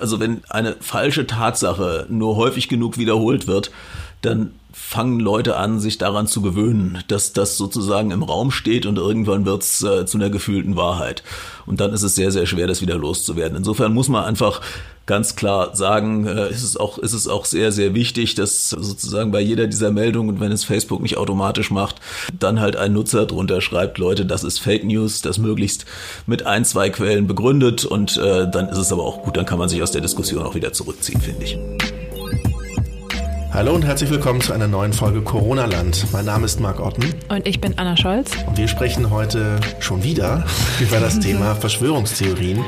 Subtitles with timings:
[0.00, 3.70] Also wenn eine falsche Tatsache nur häufig genug wiederholt wird,
[4.22, 8.96] dann fangen Leute an, sich daran zu gewöhnen, dass das sozusagen im Raum steht und
[8.96, 11.22] irgendwann wird's äh, zu einer gefühlten Wahrheit.
[11.66, 13.56] Und dann ist es sehr, sehr schwer, das wieder loszuwerden.
[13.56, 14.60] Insofern muss man einfach
[15.08, 19.32] ganz klar sagen, äh, ist, es auch, ist es auch sehr, sehr wichtig, dass sozusagen
[19.32, 21.96] bei jeder dieser Meldungen, und wenn es Facebook nicht automatisch macht,
[22.38, 25.86] dann halt ein Nutzer drunter schreibt, Leute, das ist Fake News, das möglichst
[26.26, 29.58] mit ein, zwei Quellen begründet und äh, dann ist es aber auch gut, dann kann
[29.58, 31.58] man sich aus der Diskussion auch wieder zurückziehen, finde ich.
[33.50, 36.04] Hallo und herzlich willkommen zu einer neuen Folge Corona Land.
[36.12, 37.14] Mein Name ist Marc Otten.
[37.30, 38.32] Und ich bin Anna Scholz.
[38.46, 40.44] Und wir sprechen heute schon wieder
[40.80, 42.62] über das Thema Verschwörungstheorien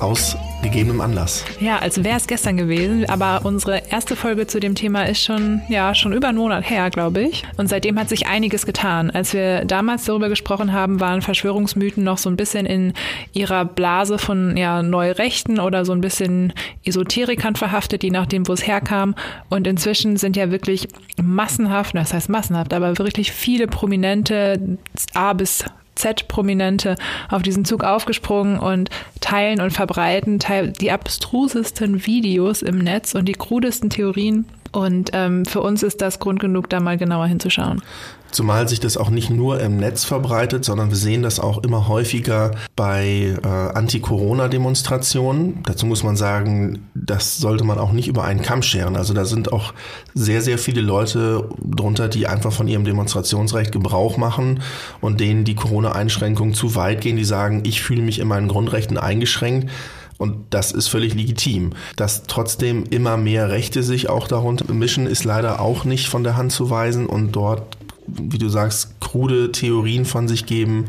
[0.00, 1.44] aus gegebenem Anlass.
[1.58, 5.62] Ja, als wäre es gestern gewesen, aber unsere erste Folge zu dem Thema ist schon,
[5.68, 7.44] ja, schon über einen Monat her, glaube ich.
[7.56, 9.10] Und seitdem hat sich einiges getan.
[9.10, 12.92] Als wir damals darüber gesprochen haben, waren Verschwörungsmythen noch so ein bisschen in
[13.32, 16.52] ihrer Blase von ja, Neurechten oder so ein bisschen
[16.84, 19.14] Esoterikern verhaftet, je nachdem, wo es herkam.
[19.48, 20.88] Und inzwischen sind ja wirklich
[21.20, 24.78] massenhaft, das heißt massenhaft, aber wirklich viele prominente
[25.14, 26.96] A bis Z-Prominente
[27.28, 30.38] auf diesen Zug aufgesprungen und teilen und verbreiten
[30.80, 34.46] die abstrusesten Videos im Netz und die krudesten Theorien.
[34.72, 37.82] Und ähm, für uns ist das Grund genug, da mal genauer hinzuschauen.
[38.30, 41.88] Zumal sich das auch nicht nur im Netz verbreitet, sondern wir sehen das auch immer
[41.88, 45.62] häufiger bei äh, Anti-Corona-Demonstrationen.
[45.64, 48.96] Dazu muss man sagen, das sollte man auch nicht über einen Kamm scheren.
[48.96, 49.72] Also da sind auch
[50.14, 54.60] sehr, sehr viele Leute drunter, die einfach von ihrem Demonstrationsrecht Gebrauch machen
[55.00, 58.98] und denen die Corona-Einschränkungen zu weit gehen, die sagen, ich fühle mich in meinen Grundrechten
[58.98, 59.70] eingeschränkt.
[60.18, 61.70] Und das ist völlig legitim.
[61.96, 66.36] Dass trotzdem immer mehr Rechte sich auch darunter mischen, ist leider auch nicht von der
[66.36, 67.06] Hand zu weisen.
[67.06, 67.78] Und dort
[68.16, 70.86] wie du sagst, krude Theorien von sich geben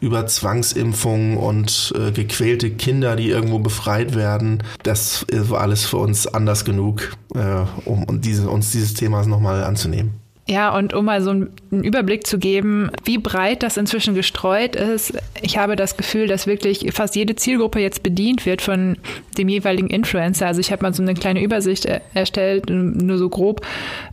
[0.00, 4.62] über Zwangsimpfungen und äh, gequälte Kinder, die irgendwo befreit werden.
[4.82, 10.27] Das war alles für uns anders genug, äh, um diese, uns dieses Themas nochmal anzunehmen.
[10.50, 15.12] Ja, und um mal so einen Überblick zu geben, wie breit das inzwischen gestreut ist,
[15.42, 18.96] ich habe das Gefühl, dass wirklich fast jede Zielgruppe jetzt bedient wird von
[19.36, 20.46] dem jeweiligen Influencer.
[20.46, 23.60] Also ich habe mal so eine kleine Übersicht erstellt, nur so grob.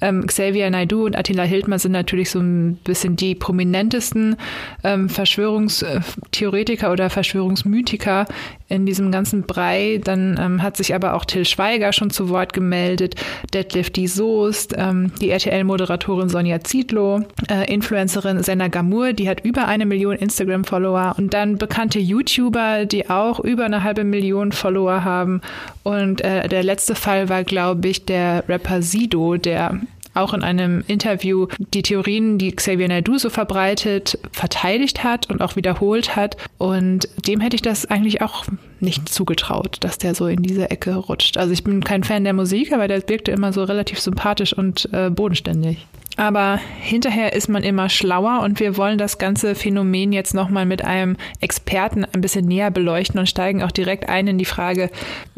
[0.02, 4.36] Ähm, Xavier Naidu und Attila Hildmann sind natürlich so ein bisschen die prominentesten
[4.84, 8.26] ähm, Verschwörungstheoretiker oder Verschwörungsmythiker
[8.68, 10.02] in diesem ganzen Brei.
[10.04, 13.16] Dann ähm, hat sich aber auch Till Schweiger schon zu Wort gemeldet,
[13.54, 19.46] Detlef die Soest, ähm, die RTL-Moderatorin Moderatorin Sonja Zietlow, äh, Influencerin Senna Gamur, die hat
[19.46, 25.04] über eine Million Instagram-Follower und dann bekannte YouTuber, die auch über eine halbe Million Follower
[25.04, 25.42] haben.
[25.84, 29.80] Und äh, der letzte Fall war, glaube ich, der Rapper Sido, der
[30.14, 35.58] auch in einem Interview die Theorien, die Xavier Naidoo so verbreitet, verteidigt hat und auch
[35.58, 36.38] wiederholt hat.
[36.58, 38.46] Und dem hätte ich das eigentlich auch
[38.80, 41.38] nicht zugetraut, dass der so in diese Ecke rutscht.
[41.38, 44.90] Also ich bin kein Fan der Musik, aber der wirkte immer so relativ sympathisch und
[44.92, 45.86] äh, bodenständig.
[46.18, 50.84] Aber hinterher ist man immer schlauer und wir wollen das ganze Phänomen jetzt nochmal mit
[50.84, 54.90] einem Experten ein bisschen näher beleuchten und steigen auch direkt ein in die Frage,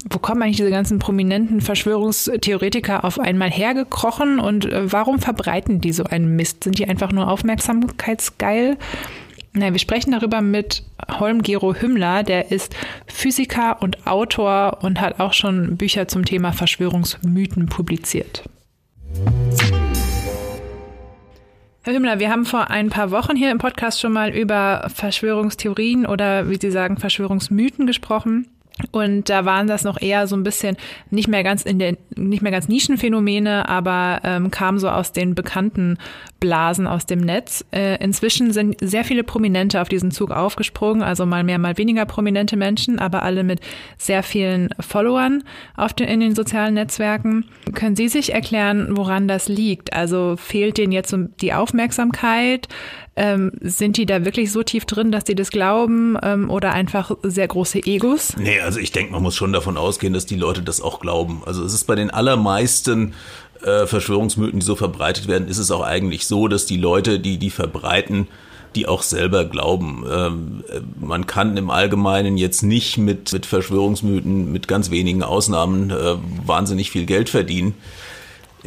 [0.08, 5.94] wo kommen eigentlich diese ganzen prominenten Verschwörungstheoretiker auf einmal hergekrochen und äh, warum verbreiten die
[5.94, 6.64] so einen Mist?
[6.64, 8.78] Sind die einfach nur aufmerksamkeitsgeil?
[9.60, 10.84] Na, wir sprechen darüber mit
[11.20, 12.76] Holm-Gero Hümmler, der ist
[13.08, 18.44] Physiker und Autor und hat auch schon Bücher zum Thema Verschwörungsmythen publiziert.
[21.82, 26.06] Herr Hümmler, wir haben vor ein paar Wochen hier im Podcast schon mal über Verschwörungstheorien
[26.06, 28.48] oder wie Sie sagen, Verschwörungsmythen gesprochen.
[28.92, 30.78] Und da waren das noch eher so ein bisschen
[31.10, 35.34] nicht mehr ganz in der, nicht mehr ganz Nischenphänomene, aber ähm, kam so aus den
[35.34, 35.98] bekannten
[36.40, 37.66] Blasen aus dem Netz.
[37.72, 42.06] Äh, inzwischen sind sehr viele Prominente auf diesen Zug aufgesprungen, also mal mehr, mal weniger
[42.06, 43.62] prominente Menschen, aber alle mit
[43.98, 45.44] sehr vielen Followern
[45.76, 47.46] auf den, in den sozialen Netzwerken.
[47.74, 49.94] Können Sie sich erklären, woran das liegt?
[49.94, 52.68] Also fehlt denen jetzt so die Aufmerksamkeit?
[53.20, 57.12] Ähm, sind die da wirklich so tief drin, dass die das glauben ähm, oder einfach
[57.24, 58.38] sehr große Egos?
[58.38, 61.42] Nee, also ich denke, man muss schon davon ausgehen, dass die Leute das auch glauben.
[61.44, 63.16] Also es ist bei den allermeisten
[63.64, 67.40] äh, Verschwörungsmythen, die so verbreitet werden, ist es auch eigentlich so, dass die Leute, die
[67.40, 68.28] die verbreiten,
[68.76, 70.06] die auch selber glauben.
[70.08, 75.90] Ähm, äh, man kann im Allgemeinen jetzt nicht mit, mit Verschwörungsmythen, mit ganz wenigen Ausnahmen,
[75.90, 76.16] äh,
[76.46, 77.74] wahnsinnig viel Geld verdienen.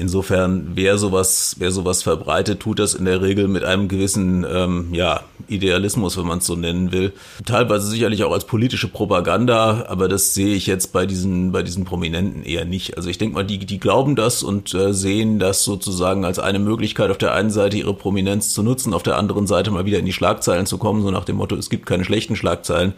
[0.01, 4.95] Insofern, wer sowas, wer sowas verbreitet, tut das in der Regel mit einem gewissen ähm,
[4.95, 7.13] ja, Idealismus, wenn man es so nennen will.
[7.45, 11.85] Teilweise sicherlich auch als politische Propaganda, aber das sehe ich jetzt bei diesen, bei diesen
[11.85, 12.97] Prominenten eher nicht.
[12.97, 16.61] Also ich denke mal, die, die glauben das und äh, sehen das sozusagen als eine
[16.61, 19.99] Möglichkeit, auf der einen Seite ihre Prominenz zu nutzen, auf der anderen Seite mal wieder
[19.99, 22.95] in die Schlagzeilen zu kommen, so nach dem Motto, es gibt keine schlechten Schlagzeilen.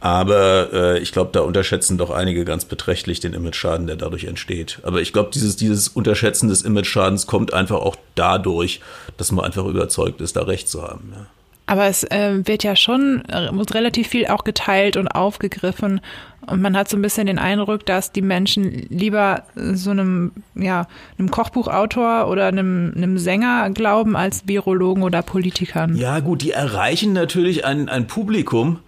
[0.00, 4.78] Aber äh, ich glaube, da unterschätzen doch einige ganz beträchtlich den Image-Schaden, der dadurch entsteht.
[4.82, 8.80] Aber ich glaube, dieses, dieses Unterschätzen des Image-Schadens kommt einfach auch dadurch,
[9.16, 11.12] dass man einfach überzeugt ist, da recht zu haben.
[11.14, 11.26] Ja.
[11.66, 16.00] Aber es äh, wird ja schon äh, relativ viel auch geteilt und aufgegriffen.
[16.46, 20.86] Und man hat so ein bisschen den Eindruck, dass die Menschen lieber so einem, ja,
[21.18, 25.96] einem Kochbuchautor oder einem, einem Sänger glauben als Virologen oder Politikern.
[25.96, 28.78] Ja, gut, die erreichen natürlich ein, ein Publikum,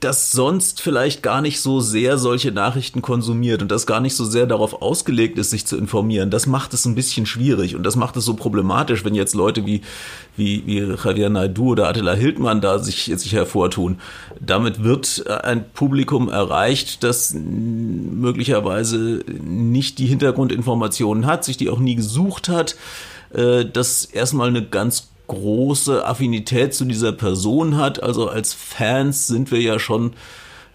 [0.00, 4.26] das sonst vielleicht gar nicht so sehr solche Nachrichten konsumiert und das gar nicht so
[4.26, 6.30] sehr darauf ausgelegt ist, sich zu informieren.
[6.30, 9.64] Das macht es ein bisschen schwierig und das macht es so problematisch, wenn jetzt Leute
[9.64, 9.80] wie,
[10.36, 13.98] wie, wie Javier Naidu oder Attila Hildmann da sich, sich hervortun.
[14.38, 21.94] Damit wird ein Publikum erreicht, das möglicherweise nicht die Hintergrundinformationen hat, sich die auch nie
[21.94, 22.76] gesucht hat,
[23.32, 28.02] äh, das erstmal eine ganz große Affinität zu dieser Person hat.
[28.02, 30.14] Also als Fans sind wir ja schon,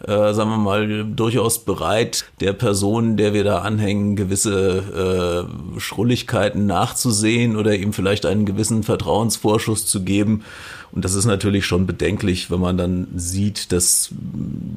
[0.08, 6.66] äh, sagen wir mal, durchaus bereit, der Person, der wir da anhängen, gewisse äh, Schrulligkeiten
[6.66, 10.44] nachzusehen oder ihm vielleicht einen gewissen Vertrauensvorschuss zu geben.
[10.92, 14.10] Und das ist natürlich schon bedenklich, wenn man dann sieht, dass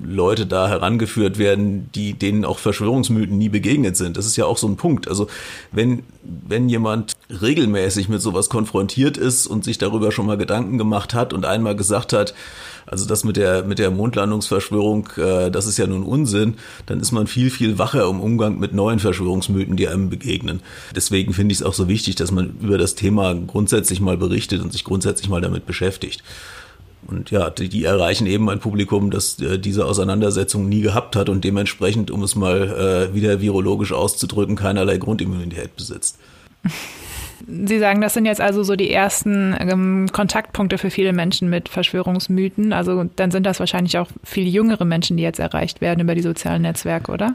[0.05, 4.17] Leute da herangeführt werden, die denen auch Verschwörungsmythen nie begegnet sind.
[4.17, 5.09] Das ist ja auch so ein Punkt.
[5.09, 5.27] Also
[5.73, 11.15] wenn, wenn jemand regelmäßig mit sowas konfrontiert ist und sich darüber schon mal Gedanken gemacht
[11.15, 12.33] hat und einmal gesagt hat,
[12.87, 16.55] also das mit der, mit der Mondlandungsverschwörung, äh, das ist ja nun Unsinn,
[16.87, 20.61] dann ist man viel, viel wacher im Umgang mit neuen Verschwörungsmythen, die einem begegnen.
[20.95, 24.61] Deswegen finde ich es auch so wichtig, dass man über das Thema grundsätzlich mal berichtet
[24.61, 26.23] und sich grundsätzlich mal damit beschäftigt.
[27.07, 31.29] Und ja, die, die erreichen eben ein Publikum, das äh, diese Auseinandersetzung nie gehabt hat
[31.29, 36.19] und dementsprechend, um es mal äh, wieder virologisch auszudrücken, keinerlei Grundimmunität besitzt.
[37.47, 41.69] Sie sagen, das sind jetzt also so die ersten ähm, Kontaktpunkte für viele Menschen mit
[41.69, 42.73] Verschwörungsmythen.
[42.73, 46.23] Also dann sind das wahrscheinlich auch viel jüngere Menschen, die jetzt erreicht werden über die
[46.23, 47.35] sozialen Netzwerke, oder?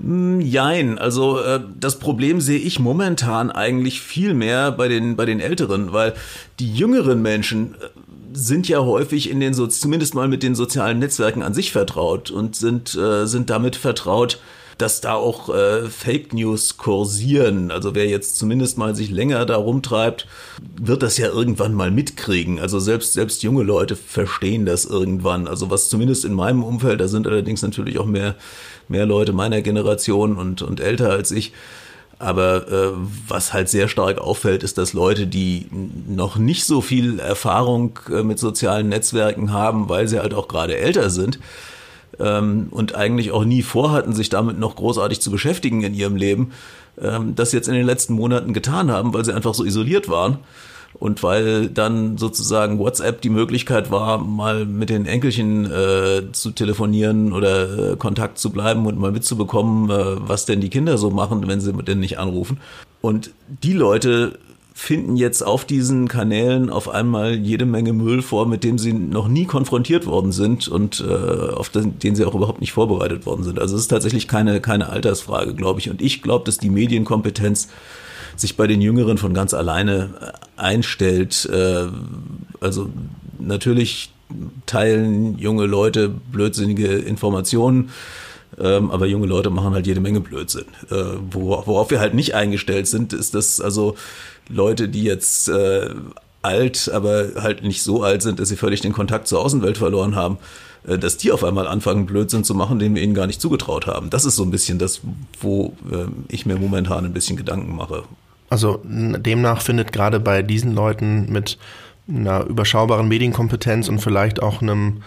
[0.00, 5.24] Hm, jein, also äh, das Problem sehe ich momentan eigentlich viel mehr bei den, bei
[5.24, 6.12] den Älteren, weil
[6.60, 7.88] die jüngeren Menschen äh,
[8.34, 12.30] sind ja häufig in den, so zumindest mal mit den sozialen Netzwerken an sich vertraut
[12.30, 14.38] und sind, äh, sind damit vertraut,
[14.78, 17.70] dass da auch äh, Fake News kursieren.
[17.70, 20.26] Also wer jetzt zumindest mal sich länger da rumtreibt,
[20.80, 22.58] wird das ja irgendwann mal mitkriegen.
[22.58, 25.48] Also selbst, selbst junge Leute verstehen das irgendwann.
[25.48, 28.34] Also was zumindest in meinem Umfeld, da sind allerdings natürlich auch mehr,
[28.88, 31.52] mehr Leute meiner Generation und, und älter als ich.
[32.18, 32.92] Aber äh,
[33.28, 35.66] was halt sehr stark auffällt, ist, dass Leute, die
[36.08, 40.76] noch nicht so viel Erfahrung äh, mit sozialen Netzwerken haben, weil sie halt auch gerade
[40.76, 41.38] älter sind,
[42.20, 46.52] ähm, und eigentlich auch nie vorhatten, sich damit noch großartig zu beschäftigen in ihrem Leben,
[47.00, 50.38] ähm, das jetzt in den letzten Monaten getan haben, weil sie einfach so isoliert waren.
[50.98, 57.34] Und weil dann sozusagen WhatsApp die Möglichkeit war, mal mit den Enkelchen äh, zu telefonieren
[57.34, 61.46] oder äh, Kontakt zu bleiben und mal mitzubekommen, äh, was denn die Kinder so machen,
[61.48, 62.60] wenn sie denn nicht anrufen.
[63.02, 64.38] Und die Leute
[64.78, 69.26] finden jetzt auf diesen Kanälen auf einmal jede Menge Müll vor, mit dem sie noch
[69.26, 71.14] nie konfrontiert worden sind und äh,
[71.54, 73.58] auf den, den sie auch überhaupt nicht vorbereitet worden sind.
[73.58, 75.88] Also es ist tatsächlich keine, keine Altersfrage, glaube ich.
[75.88, 77.68] Und ich glaube, dass die Medienkompetenz
[78.36, 81.48] sich bei den Jüngeren von ganz alleine äh, einstellt.
[81.50, 81.86] Äh,
[82.60, 82.90] also
[83.38, 84.12] natürlich
[84.66, 87.88] teilen junge Leute blödsinnige Informationen.
[88.58, 90.66] Ähm, aber junge Leute machen halt jede Menge Blödsinn.
[90.90, 93.96] Äh, worauf wir halt nicht eingestellt sind, ist, dass also
[94.48, 95.90] Leute, die jetzt äh,
[96.42, 100.14] alt, aber halt nicht so alt sind, dass sie völlig den Kontakt zur Außenwelt verloren
[100.14, 100.38] haben,
[100.86, 103.86] äh, dass die auf einmal anfangen, Blödsinn zu machen, den wir ihnen gar nicht zugetraut
[103.86, 104.10] haben.
[104.10, 105.00] Das ist so ein bisschen das,
[105.40, 108.04] wo äh, ich mir momentan ein bisschen Gedanken mache.
[108.48, 111.58] Also demnach findet gerade bei diesen Leuten mit
[112.08, 115.02] einer überschaubaren Medienkompetenz und vielleicht auch einem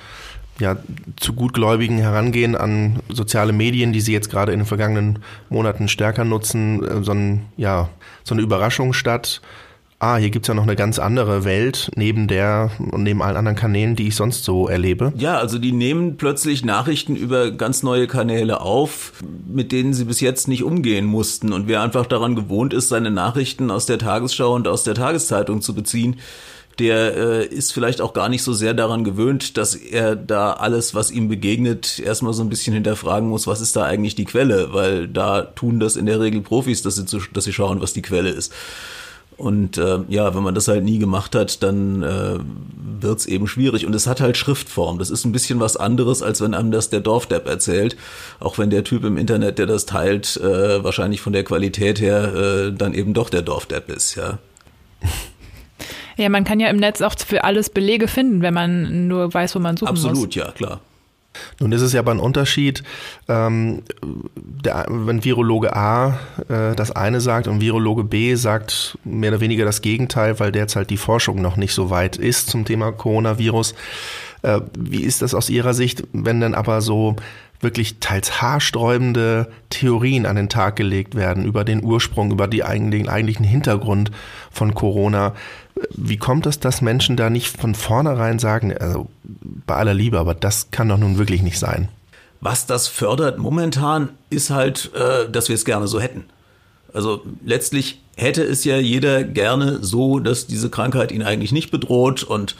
[0.59, 0.77] ja,
[1.17, 6.25] zu gutgläubigen Herangehen an soziale Medien, die sie jetzt gerade in den vergangenen Monaten stärker
[6.25, 7.89] nutzen, äh, so, ein, ja,
[8.23, 9.41] so eine Überraschung statt.
[10.01, 13.57] Ah, hier gibt's ja noch eine ganz andere Welt neben der und neben allen anderen
[13.57, 15.11] Kanälen, die ich sonst so erlebe.
[15.17, 19.11] Ja, also die nehmen plötzlich Nachrichten über ganz neue Kanäle auf,
[19.45, 21.51] mit denen sie bis jetzt nicht umgehen mussten.
[21.51, 25.61] Und wer einfach daran gewohnt ist, seine Nachrichten aus der Tagesschau und aus der Tageszeitung
[25.61, 26.15] zu beziehen,
[26.79, 30.95] der äh, ist vielleicht auch gar nicht so sehr daran gewöhnt, dass er da alles,
[30.95, 34.73] was ihm begegnet, erstmal so ein bisschen hinterfragen muss, was ist da eigentlich die Quelle,
[34.73, 37.93] weil da tun das in der Regel Profis, dass sie, zu, dass sie schauen, was
[37.93, 38.53] die Quelle ist.
[39.39, 42.39] Und äh, ja, wenn man das halt nie gemacht hat, dann äh,
[43.01, 43.85] wird es eben schwierig.
[43.85, 44.99] Und es hat halt Schriftform.
[44.99, 47.95] Das ist ein bisschen was anderes, als wenn einem das der Dorfdepp erzählt.
[48.41, 52.33] Auch wenn der Typ im Internet, der das teilt, äh, wahrscheinlich von der Qualität her
[52.35, 54.39] äh, dann eben doch der Dorfdepp ist, ja.
[56.19, 59.55] Ja, man kann ja im Netz auch für alles Belege finden, wenn man nur weiß,
[59.55, 60.25] wo man suchen Absolut, muss.
[60.25, 60.81] Absolut, ja, klar.
[61.61, 62.83] Nun ist es ja aber ein Unterschied,
[63.29, 63.83] ähm,
[64.35, 69.63] der, wenn Virologe A äh, das eine sagt und Virologe B sagt mehr oder weniger
[69.63, 73.73] das Gegenteil, weil derzeit die Forschung noch nicht so weit ist zum Thema Coronavirus.
[74.41, 77.15] Äh, wie ist das aus Ihrer Sicht, wenn dann aber so
[77.61, 83.09] wirklich teils haarsträubende Theorien an den Tag gelegt werden über den Ursprung, über die eigentlichen,
[83.09, 84.11] eigentlichen Hintergrund
[84.51, 85.33] von Corona.
[85.91, 90.35] Wie kommt es, dass Menschen da nicht von vornherein sagen, also bei aller Liebe, aber
[90.35, 91.89] das kann doch nun wirklich nicht sein?
[92.41, 96.25] Was das fördert momentan, ist halt, äh, dass wir es gerne so hätten.
[96.93, 102.23] Also letztlich hätte es ja jeder gerne so, dass diese Krankheit ihn eigentlich nicht bedroht
[102.23, 102.55] und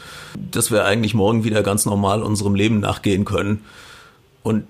[0.50, 3.64] dass wir eigentlich morgen wieder ganz normal unserem Leben nachgehen können.
[4.42, 4.64] Und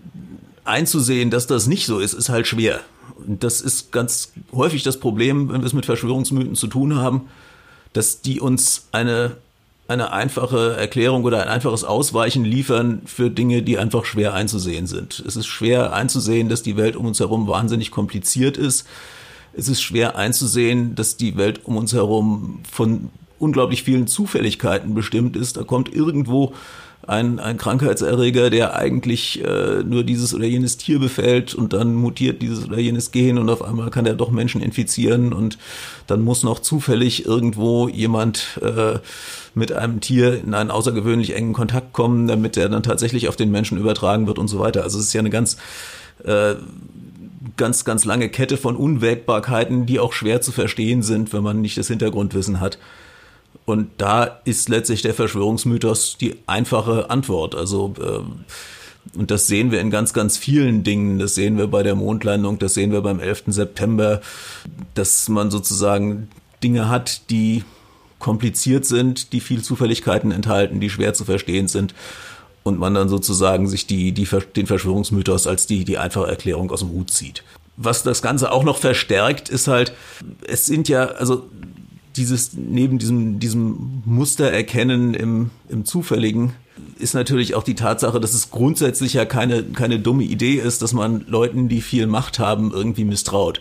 [0.65, 2.81] einzusehen, dass das nicht so ist, ist halt schwer.
[3.27, 7.29] Und das ist ganz häufig das Problem, wenn wir es mit Verschwörungsmythen zu tun haben,
[7.93, 9.37] dass die uns eine,
[9.89, 15.23] eine einfache Erklärung oder ein einfaches Ausweichen liefern für Dinge, die einfach schwer einzusehen sind.
[15.27, 18.87] Es ist schwer einzusehen, dass die Welt um uns herum wahnsinnig kompliziert ist.
[19.53, 23.11] Es ist schwer einzusehen, dass die Welt um uns herum von
[23.41, 25.57] unglaublich vielen Zufälligkeiten bestimmt ist.
[25.57, 26.55] Da kommt irgendwo
[27.11, 32.41] ein, ein Krankheitserreger, der eigentlich äh, nur dieses oder jenes Tier befällt und dann mutiert
[32.41, 35.59] dieses oder jenes Gen und auf einmal kann er doch Menschen infizieren und
[36.07, 39.01] dann muss noch zufällig irgendwo jemand äh,
[39.55, 43.51] mit einem Tier in einen außergewöhnlich engen Kontakt kommen, damit er dann tatsächlich auf den
[43.51, 44.85] Menschen übertragen wird und so weiter.
[44.85, 45.57] Also es ist ja eine ganz
[46.25, 46.55] äh,
[47.57, 51.77] ganz, ganz lange Kette von Unwägbarkeiten, die auch schwer zu verstehen sind, wenn man nicht
[51.77, 52.79] das Hintergrundwissen hat.
[53.71, 57.55] Und da ist letztlich der Verschwörungsmythos die einfache Antwort.
[57.55, 58.21] Also äh,
[59.17, 61.19] und das sehen wir in ganz, ganz vielen Dingen.
[61.19, 63.45] Das sehen wir bei der Mondlandung, das sehen wir beim 11.
[63.49, 64.21] September,
[64.95, 66.29] dass man sozusagen
[66.63, 67.65] Dinge hat, die
[68.19, 71.95] kompliziert sind, die viel Zufälligkeiten enthalten, die schwer zu verstehen sind.
[72.63, 76.81] Und man dann sozusagen sich die, die, den Verschwörungsmythos als die, die einfache Erklärung aus
[76.81, 77.43] dem Hut zieht.
[77.79, 79.95] Was das Ganze auch noch verstärkt, ist halt,
[80.47, 81.49] es sind ja, also
[82.17, 86.53] dieses, neben diesem, diesem Muster erkennen im, im Zufälligen,
[86.99, 90.93] ist natürlich auch die Tatsache, dass es grundsätzlich ja keine, keine dumme Idee ist, dass
[90.93, 93.61] man Leuten, die viel Macht haben, irgendwie misstraut.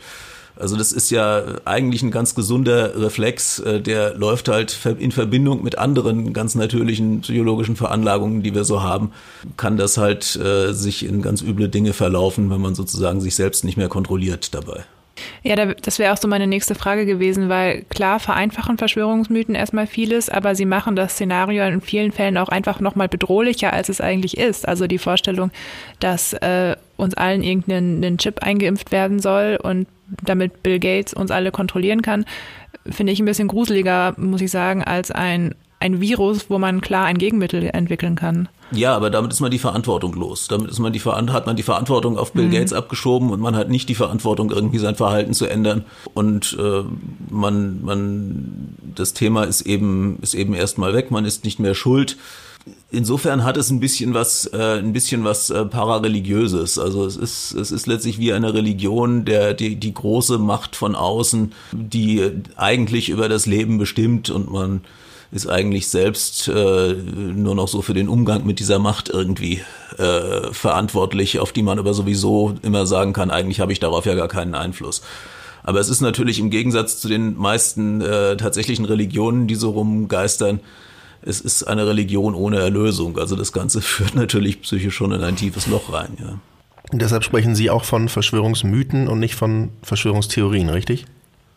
[0.60, 5.63] Also das ist ja eigentlich ein ganz gesunder Reflex, äh, der läuft halt in Verbindung
[5.63, 9.12] mit anderen ganz natürlichen psychologischen Veranlagungen, die wir so haben,
[9.56, 13.63] kann das halt äh, sich in ganz üble Dinge verlaufen, wenn man sozusagen sich selbst
[13.63, 14.84] nicht mehr kontrolliert dabei.
[15.44, 20.30] Ja, das wäre auch so meine nächste Frage gewesen, weil klar vereinfachen Verschwörungsmythen erstmal vieles,
[20.30, 24.38] aber sie machen das Szenario in vielen Fällen auch einfach nochmal bedrohlicher, als es eigentlich
[24.38, 24.68] ist.
[24.68, 25.52] Also die Vorstellung,
[26.00, 29.88] dass äh, uns allen irgendein Chip eingeimpft werden soll und
[30.24, 32.26] damit Bill Gates uns alle kontrollieren kann,
[32.90, 37.06] finde ich ein bisschen gruseliger, muss ich sagen, als ein ein Virus, wo man klar
[37.06, 38.50] ein Gegenmittel entwickeln kann.
[38.72, 40.48] Ja, aber damit ist man die Verantwortung los.
[40.48, 42.52] Damit ist man die, hat man die Verantwortung auf Bill mhm.
[42.52, 45.86] Gates abgeschoben und man hat nicht die Verantwortung, irgendwie sein Verhalten zu ändern.
[46.14, 46.84] Und äh,
[47.30, 51.12] man, man, das Thema ist eben, ist eben erstmal weg.
[51.12, 52.18] Man ist nicht mehr schuld.
[52.92, 56.78] Insofern hat es ein bisschen was, äh, ein bisschen was äh, parareligiöses.
[56.78, 60.96] Also es ist, es ist letztlich wie eine Religion, der die, die große Macht von
[60.96, 64.82] außen, die eigentlich über das Leben bestimmt und man
[65.32, 69.62] ist eigentlich selbst äh, nur noch so für den Umgang mit dieser Macht irgendwie
[69.98, 74.16] äh, verantwortlich, auf die man aber sowieso immer sagen kann, eigentlich habe ich darauf ja
[74.16, 75.02] gar keinen Einfluss.
[75.62, 80.62] Aber es ist natürlich im Gegensatz zu den meisten äh, tatsächlichen Religionen, die so rumgeistern,
[81.22, 83.18] es ist eine Religion ohne Erlösung.
[83.18, 86.40] Also das Ganze führt natürlich psychisch schon in ein tiefes Loch rein, ja.
[86.92, 91.06] Deshalb sprechen Sie auch von Verschwörungsmythen und nicht von Verschwörungstheorien, richtig?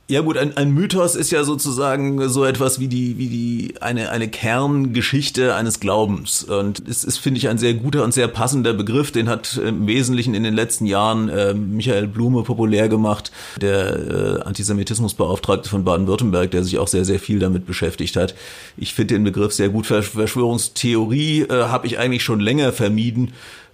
[0.08, 4.10] Ja gut, ein, ein, Mythos ist ja sozusagen so etwas wie die, wie die, eine,
[4.10, 6.42] eine Kerngeschichte eines Glaubens.
[6.42, 9.12] Und es ist, finde ich, ein sehr guter und sehr passender Begriff.
[9.12, 13.30] Den hat im Wesentlichen in den letzten Jahren äh, Michael Blume populär gemacht,
[13.60, 18.34] der äh, Antisemitismusbeauftragte von Baden-Württemberg, der sich auch sehr, sehr viel damit beschäftigt hat.
[18.76, 19.86] Ich finde den Begriff sehr gut.
[19.86, 23.32] Verschwörungstheorie äh, habe ich eigentlich schon länger vermieden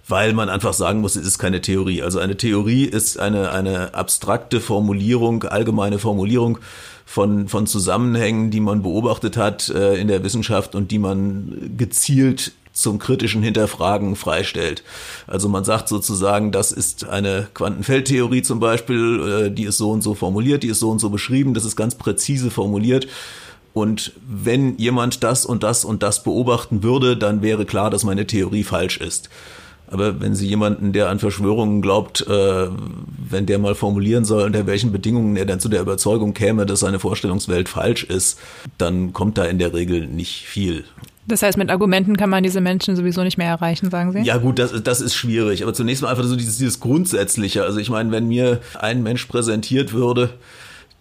[0.09, 2.01] weil man einfach sagen muss, es ist keine Theorie.
[2.01, 6.57] Also eine Theorie ist eine, eine abstrakte Formulierung, allgemeine Formulierung
[7.05, 12.51] von, von Zusammenhängen, die man beobachtet hat äh, in der Wissenschaft und die man gezielt
[12.73, 14.83] zum kritischen Hinterfragen freistellt.
[15.27, 20.01] Also man sagt sozusagen, das ist eine Quantenfeldtheorie zum Beispiel, äh, die ist so und
[20.01, 23.07] so formuliert, die ist so und so beschrieben, das ist ganz präzise formuliert.
[23.73, 28.25] Und wenn jemand das und das und das beobachten würde, dann wäre klar, dass meine
[28.25, 29.29] Theorie falsch ist.
[29.91, 32.67] Aber wenn Sie jemanden, der an Verschwörungen glaubt, äh,
[33.29, 36.81] wenn der mal formulieren soll, unter welchen Bedingungen er dann zu der Überzeugung käme, dass
[36.81, 38.39] seine Vorstellungswelt falsch ist,
[38.77, 40.83] dann kommt da in der Regel nicht viel.
[41.27, 44.21] Das heißt, mit Argumenten kann man diese Menschen sowieso nicht mehr erreichen, sagen Sie?
[44.21, 45.61] Ja gut, das, das ist schwierig.
[45.63, 47.63] Aber zunächst mal einfach so dieses, dieses Grundsätzliche.
[47.63, 50.31] Also ich meine, wenn mir ein Mensch präsentiert würde,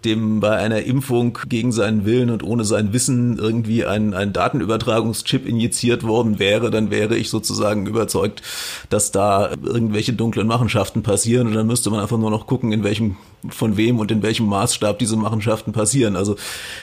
[0.04, 5.44] dem bei einer Impfung gegen seinen Willen und ohne sein Wissen irgendwie ein, ein Datenübertragungschip
[5.44, 8.42] injiziert worden wäre, dann wäre ich sozusagen überzeugt,
[8.90, 12.84] dass da irgendwelche dunklen Machenschaften passieren und dann müsste man einfach nur noch gucken, in
[12.84, 13.16] welchem,
[13.48, 16.14] von wem und in welchem Maßstab diese Machenschaften passieren.
[16.14, 16.36] Also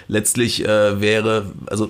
[0.09, 1.89] letztlich äh, wäre, also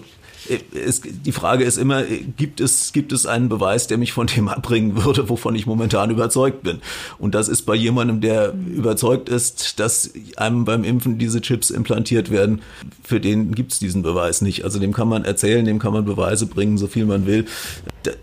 [0.74, 4.48] es, die Frage ist immer, gibt es, gibt es einen Beweis, der mich von dem
[4.50, 6.82] abbringen würde, wovon ich momentan überzeugt bin?
[7.20, 12.30] Und das ist bei jemandem, der überzeugt ist, dass einem beim Impfen diese Chips implantiert
[12.30, 12.62] werden,
[13.04, 14.64] für den gibt es diesen Beweis nicht.
[14.64, 17.46] Also dem kann man erzählen, dem kann man Beweise bringen, so viel man will.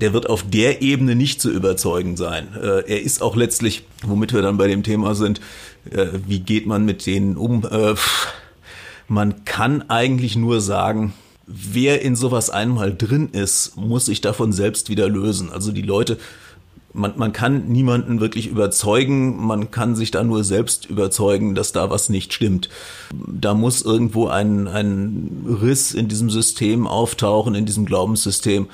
[0.01, 2.49] Der wird auf der Ebene nicht zu überzeugen sein.
[2.55, 5.41] Äh, er ist auch letztlich, womit wir dann bei dem Thema sind,
[5.91, 7.65] äh, wie geht man mit denen um?
[7.65, 7.95] Äh,
[9.09, 11.13] man kann eigentlich nur sagen,
[11.47, 15.51] wer in sowas einmal drin ist, muss sich davon selbst wieder lösen.
[15.51, 16.19] Also die Leute,
[16.93, 21.91] man, man kann niemanden wirklich überzeugen, man kann sich da nur selbst überzeugen, dass da
[21.91, 22.69] was nicht stimmt.
[23.13, 28.69] Da muss irgendwo ein, ein Riss in diesem System auftauchen, in diesem Glaubenssystem,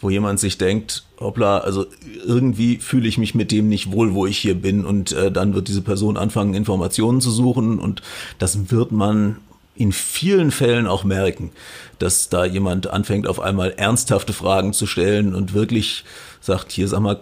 [0.00, 1.86] wo jemand sich denkt, hoppla, also
[2.26, 5.54] irgendwie fühle ich mich mit dem nicht wohl, wo ich hier bin und äh, dann
[5.54, 8.02] wird diese Person anfangen, Informationen zu suchen und
[8.38, 9.36] das wird man
[9.74, 11.50] in vielen Fällen auch merken,
[11.98, 16.04] dass da jemand anfängt, auf einmal ernsthafte Fragen zu stellen und wirklich
[16.40, 17.20] sagt, hier sag mal,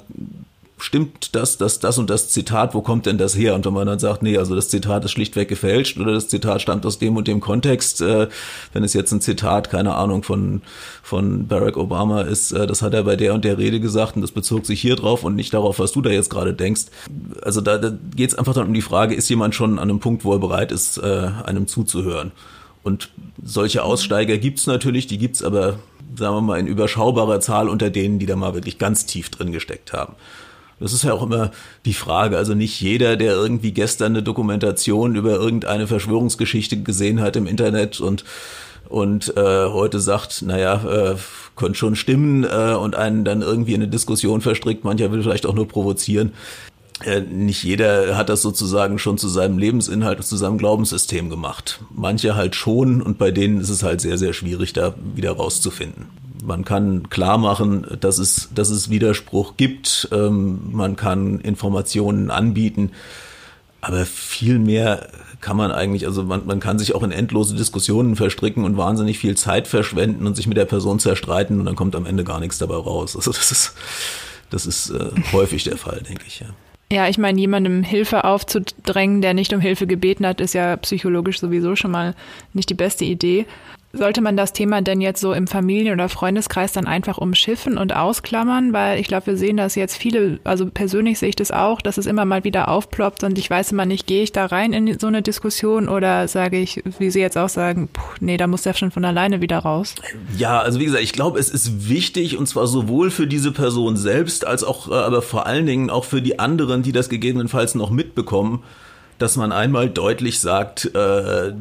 [0.80, 3.54] stimmt das, das, das und das Zitat, wo kommt denn das her?
[3.54, 6.62] Und wenn man dann sagt, nee, also das Zitat ist schlichtweg gefälscht oder das Zitat
[6.62, 8.28] stammt aus dem und dem Kontext, äh,
[8.72, 10.62] wenn es jetzt ein Zitat, keine Ahnung, von,
[11.02, 14.22] von Barack Obama ist, äh, das hat er bei der und der Rede gesagt und
[14.22, 16.86] das bezog sich hier drauf und nicht darauf, was du da jetzt gerade denkst.
[17.42, 20.00] Also da, da geht es einfach dann um die Frage, ist jemand schon an einem
[20.00, 22.32] Punkt, wo er bereit ist, äh, einem zuzuhören?
[22.82, 23.10] Und
[23.42, 25.78] solche Aussteiger gibt's natürlich, die gibt's aber,
[26.16, 29.52] sagen wir mal, in überschaubarer Zahl unter denen, die da mal wirklich ganz tief drin
[29.52, 30.14] gesteckt haben.
[30.80, 31.50] Das ist ja auch immer
[31.84, 32.36] die Frage.
[32.38, 38.00] Also nicht jeder, der irgendwie gestern eine Dokumentation über irgendeine Verschwörungsgeschichte gesehen hat im Internet
[38.00, 38.24] und
[38.88, 41.16] und äh, heute sagt, naja, äh,
[41.54, 45.46] könnte schon stimmen äh, und einen dann irgendwie in eine Diskussion verstrickt, mancher will vielleicht
[45.46, 46.32] auch nur provozieren.
[47.04, 51.80] Äh, nicht jeder hat das sozusagen schon zu seinem Lebensinhalt, zu seinem Glaubenssystem gemacht.
[51.94, 56.06] Manche halt schon und bei denen ist es halt sehr, sehr schwierig, da wieder rauszufinden.
[56.42, 60.08] Man kann klar machen, dass es, dass es Widerspruch gibt.
[60.12, 62.92] Ähm, man kann Informationen anbieten.
[63.80, 65.08] Aber viel mehr
[65.40, 69.18] kann man eigentlich, also man, man kann sich auch in endlose Diskussionen verstricken und wahnsinnig
[69.18, 72.40] viel Zeit verschwenden und sich mit der Person zerstreiten und dann kommt am Ende gar
[72.40, 73.16] nichts dabei raus.
[73.16, 73.74] Also das ist,
[74.50, 76.46] das ist äh, häufig der Fall, denke ich, ja.
[76.92, 81.38] Ja, ich meine, jemandem Hilfe aufzudrängen, der nicht um Hilfe gebeten hat, ist ja psychologisch
[81.38, 82.16] sowieso schon mal
[82.52, 83.46] nicht die beste Idee.
[83.92, 87.94] Sollte man das Thema denn jetzt so im Familien- oder Freundeskreis dann einfach umschiffen und
[87.94, 88.72] ausklammern?
[88.72, 91.98] Weil ich glaube, wir sehen das jetzt viele, also persönlich sehe ich das auch, dass
[91.98, 94.96] es immer mal wieder aufploppt und ich weiß immer nicht, gehe ich da rein in
[94.96, 98.62] so eine Diskussion oder sage ich, wie Sie jetzt auch sagen, puh, nee, da muss
[98.62, 99.96] der schon von alleine wieder raus?
[100.38, 103.96] Ja, also wie gesagt, ich glaube, es ist wichtig und zwar sowohl für diese Person
[103.96, 107.74] selbst als auch, äh, aber vor allen Dingen auch für die anderen, die das gegebenenfalls
[107.74, 108.62] noch mitbekommen,
[109.18, 111.52] dass man einmal deutlich sagt, äh,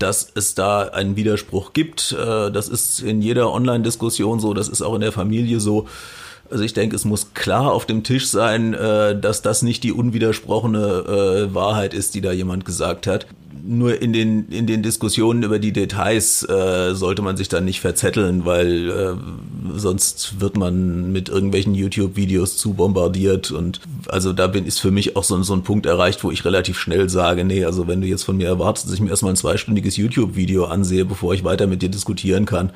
[0.00, 2.12] dass es da einen Widerspruch gibt.
[2.12, 5.86] Äh, das ist in jeder Online-Diskussion so, das ist auch in der Familie so.
[6.50, 9.92] Also ich denke, es muss klar auf dem Tisch sein, äh, dass das nicht die
[9.92, 13.26] unwidersprochene äh, Wahrheit ist, die da jemand gesagt hat
[13.62, 17.80] nur in den, in den Diskussionen über die Details äh, sollte man sich dann nicht
[17.80, 24.66] verzetteln, weil äh, sonst wird man mit irgendwelchen YouTube-Videos zu bombardiert und also da bin
[24.66, 27.64] ist für mich auch so, so ein Punkt erreicht, wo ich relativ schnell sage, nee,
[27.64, 31.04] also wenn du jetzt von mir erwartest, dass ich mir erstmal ein zweistündiges YouTube-Video ansehe,
[31.04, 32.70] bevor ich weiter mit dir diskutieren kann,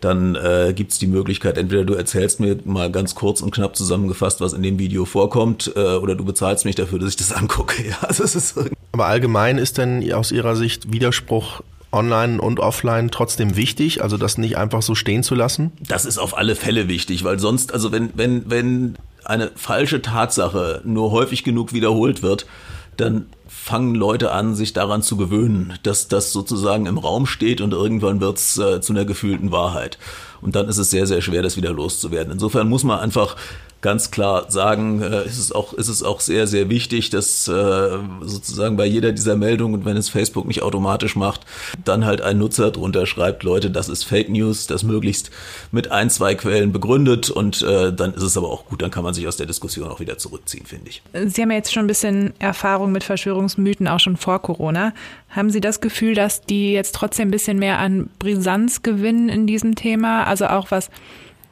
[0.00, 3.76] dann äh, gibt es die Möglichkeit, entweder du erzählst mir mal ganz kurz und knapp
[3.76, 7.32] zusammengefasst, was in dem Video vorkommt, äh, oder du bezahlst mich dafür, dass ich das
[7.32, 7.82] angucke.
[7.86, 8.58] Ja, also es ist
[8.92, 14.38] Aber allgemein ist denn aus Ihrer Sicht Widerspruch online und offline trotzdem wichtig, also das
[14.38, 15.72] nicht einfach so stehen zu lassen?
[15.80, 20.82] Das ist auf alle Fälle wichtig, weil sonst, also wenn, wenn, wenn eine falsche Tatsache
[20.84, 22.46] nur häufig genug wiederholt wird,
[22.96, 23.26] dann
[23.68, 28.18] fangen Leute an, sich daran zu gewöhnen, dass das sozusagen im Raum steht und irgendwann
[28.18, 29.98] wird es äh, zu einer gefühlten Wahrheit.
[30.40, 32.32] Und dann ist es sehr, sehr schwer, das wieder loszuwerden.
[32.32, 33.36] Insofern muss man einfach
[33.80, 37.98] ganz klar sagen, äh, ist es auch, ist es auch sehr, sehr wichtig, dass äh,
[38.22, 41.42] sozusagen bei jeder dieser Meldungen, wenn es Facebook nicht automatisch macht,
[41.84, 45.30] dann halt ein Nutzer drunter schreibt, Leute, das ist Fake News, das möglichst
[45.70, 49.04] mit ein, zwei Quellen begründet und äh, dann ist es aber auch gut, dann kann
[49.04, 51.02] man sich aus der Diskussion auch wieder zurückziehen, finde ich.
[51.26, 54.92] Sie haben ja jetzt schon ein bisschen Erfahrung mit Verschwörungsmythen, auch schon vor Corona.
[55.30, 59.46] Haben Sie das Gefühl, dass die jetzt trotzdem ein bisschen mehr an Brisanz gewinnen in
[59.46, 60.24] diesem Thema?
[60.24, 60.90] Also auch was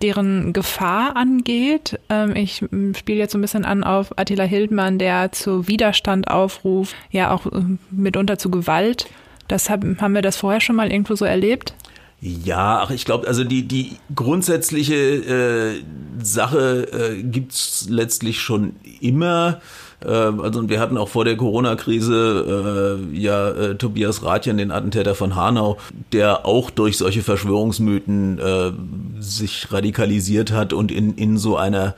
[0.03, 1.99] deren Gefahr angeht.
[2.09, 2.65] Ähm, ich
[2.97, 7.47] spiele jetzt so ein bisschen an auf Attila Hildmann, der zu Widerstand aufruft, ja auch
[7.47, 9.07] äh, mitunter zu Gewalt.
[9.49, 11.75] Das haben, haben wir das vorher schon mal irgendwo so erlebt?
[12.21, 15.83] Ja, ach, ich glaube, also die, die grundsätzliche äh,
[16.23, 19.61] Sache äh, gibt's letztlich schon immer.
[20.05, 25.15] Äh, also wir hatten auch vor der Corona-Krise äh, ja äh, Tobias Ratjen, den Attentäter
[25.15, 25.79] von Hanau,
[26.13, 28.73] der auch durch solche Verschwörungsmythen äh,
[29.21, 31.95] sich radikalisiert hat und in, in so einer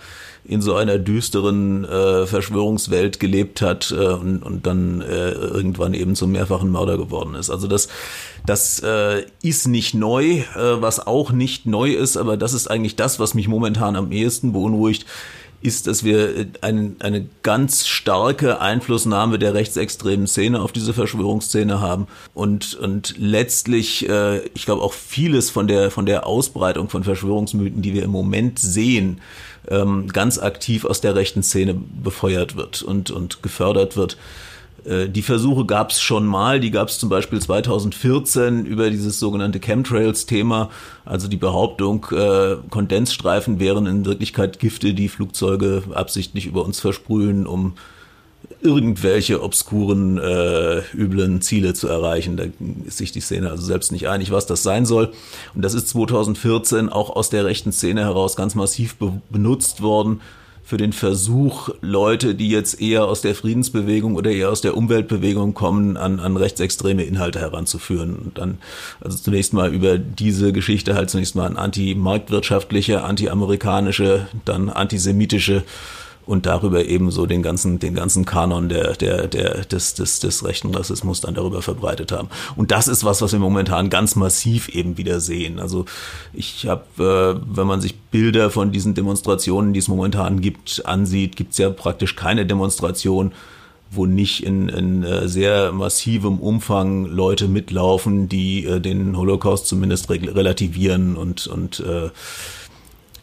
[0.49, 6.15] in so einer düsteren äh, Verschwörungswelt gelebt hat äh, und, und dann äh, irgendwann eben
[6.15, 7.51] zum mehrfachen Mörder geworden ist.
[7.51, 7.89] Also das,
[8.47, 10.45] das äh, ist nicht neu, äh,
[10.81, 14.55] was auch nicht neu ist, aber das ist eigentlich das, was mich momentan am ehesten
[14.55, 15.05] beunruhigt
[15.61, 21.81] ist, dass wir äh, ein, eine ganz starke Einflussnahme der rechtsextremen Szene auf diese Verschwörungsszene
[21.81, 27.05] haben und, und letztlich, äh, ich glaube auch vieles von der, von der Ausbreitung von
[27.05, 29.21] Verschwörungsmythen, die wir im Moment sehen,
[29.69, 34.17] ähm, ganz aktiv aus der rechten Szene befeuert wird und, und gefördert wird.
[34.85, 39.19] Äh, die Versuche gab es schon mal, die gab es zum Beispiel 2014 über dieses
[39.19, 40.71] sogenannte Chemtrails-Thema,
[41.05, 47.47] also die Behauptung, äh, Kondensstreifen wären in Wirklichkeit Gifte, die Flugzeuge absichtlich über uns versprühen,
[47.47, 47.75] um
[48.61, 52.37] irgendwelche obskuren, äh, üblen Ziele zu erreichen.
[52.37, 52.45] Da
[52.87, 55.13] ist sich die Szene also selbst nicht einig, was das sein soll.
[55.55, 60.21] Und das ist 2014 auch aus der rechten Szene heraus ganz massiv be benutzt worden
[60.69, 65.55] für den Versuch, Leute, die jetzt eher aus der Friedensbewegung oder eher aus der Umweltbewegung
[65.55, 68.17] kommen, an, an rechtsextreme Inhalte heranzuführen.
[68.17, 68.59] Und dann
[69.01, 75.63] also zunächst mal über diese Geschichte halt zunächst mal an anti-marktwirtschaftliche, anti-amerikanische, dann antisemitische
[76.29, 80.45] und darüber eben so den ganzen, den ganzen Kanon der, der, der, des, des, des
[80.45, 82.29] rechten Rassismus dann darüber verbreitet haben.
[82.55, 85.59] Und das ist was, was wir momentan ganz massiv eben wieder sehen.
[85.59, 85.87] Also
[86.35, 91.35] ich habe, äh, wenn man sich Bilder von diesen Demonstrationen, die es momentan gibt, ansieht,
[91.35, 93.33] gibt es ja praktisch keine Demonstration,
[93.91, 100.11] wo nicht in, in äh, sehr massivem Umfang Leute mitlaufen, die äh, den Holocaust zumindest
[100.11, 102.11] relativieren und, und äh,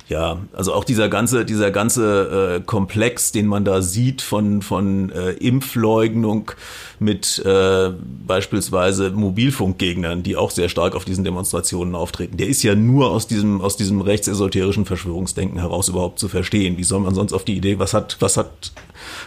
[0.07, 5.09] ja, also auch dieser ganze, dieser ganze äh, Komplex, den man da sieht von, von
[5.09, 6.51] äh, Impfleugnung
[6.99, 7.91] mit äh,
[8.27, 13.25] beispielsweise Mobilfunkgegnern, die auch sehr stark auf diesen Demonstrationen auftreten, der ist ja nur aus
[13.25, 16.77] diesem, aus diesem rechtsesoterischen Verschwörungsdenken heraus überhaupt zu verstehen.
[16.77, 18.73] Wie soll man sonst auf die Idee, was hat, was hat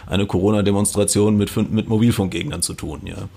[0.07, 3.27] eine Corona-Demonstration mit, mit Mobilfunkgegnern zu tun, ja?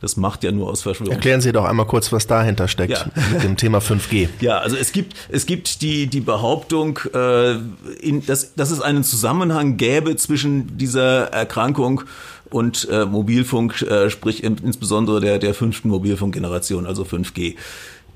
[0.00, 1.12] Das macht ja nur aus Verschwörung.
[1.12, 3.22] Erklären Sie doch einmal kurz, was dahinter steckt ja.
[3.32, 4.28] mit dem Thema 5G.
[4.40, 7.56] Ja, also es gibt, es gibt die, die Behauptung, äh,
[8.00, 12.02] in, dass, dass es einen Zusammenhang gäbe zwischen dieser Erkrankung
[12.48, 17.56] und äh, Mobilfunk, äh, sprich in, insbesondere der, der fünften Mobilfunkgeneration, also 5G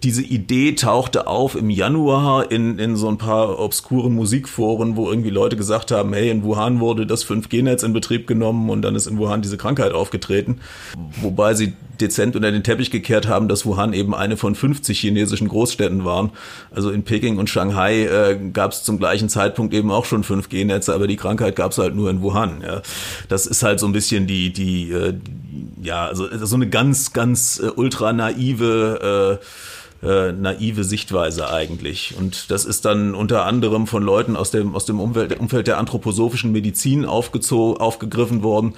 [0.05, 5.31] diese Idee tauchte auf im Januar in, in so ein paar obskuren Musikforen, wo irgendwie
[5.31, 9.07] Leute gesagt haben, hey, in Wuhan wurde das 5G-Netz in Betrieb genommen und dann ist
[9.07, 10.61] in Wuhan diese Krankheit aufgetreten.
[11.23, 15.49] Wobei sie dezent unter den Teppich gekehrt haben, dass Wuhan eben eine von 50 chinesischen
[15.49, 16.33] Großstädten waren.
[16.71, 20.93] Also in Peking und Shanghai äh, gab es zum gleichen Zeitpunkt eben auch schon 5G-Netze,
[20.93, 22.61] aber die Krankheit gab es halt nur in Wuhan.
[22.61, 22.83] Ja.
[23.29, 25.15] Das ist halt so ein bisschen die, die, äh,
[25.83, 29.45] ja, also so eine ganz, ganz äh, ultra naive äh,
[30.05, 32.15] äh, naive Sichtweise eigentlich.
[32.19, 35.79] Und das ist dann unter anderem von Leuten aus dem, aus dem Umfeld, Umfeld der
[35.79, 38.75] anthroposophischen Medizin aufgegriffen worden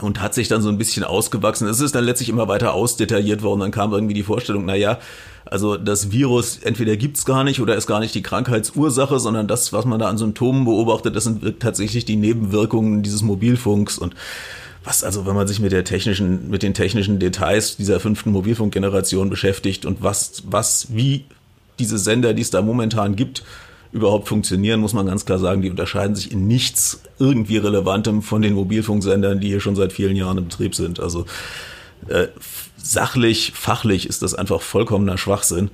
[0.00, 1.68] und hat sich dann so ein bisschen ausgewachsen.
[1.68, 3.60] Es ist dann letztlich immer weiter ausdetailliert worden.
[3.60, 4.98] Dann kam irgendwie die Vorstellung, na ja,
[5.44, 9.72] also das Virus entweder gibt's gar nicht oder ist gar nicht die Krankheitsursache, sondern das,
[9.72, 14.14] was man da an Symptomen beobachtet, das sind tatsächlich die Nebenwirkungen dieses Mobilfunks und
[14.84, 19.28] was also, wenn man sich mit der technischen, mit den technischen Details dieser fünften Mobilfunkgeneration
[19.28, 21.26] beschäftigt und was, was, wie
[21.78, 23.42] diese Sender, die es da momentan gibt,
[23.92, 28.40] überhaupt funktionieren, muss man ganz klar sagen, die unterscheiden sich in nichts irgendwie Relevantem von
[28.40, 31.00] den Mobilfunksendern, die hier schon seit vielen Jahren in Betrieb sind.
[31.00, 31.26] Also
[32.08, 32.28] äh,
[32.76, 35.70] sachlich, fachlich ist das einfach vollkommener Schwachsinn.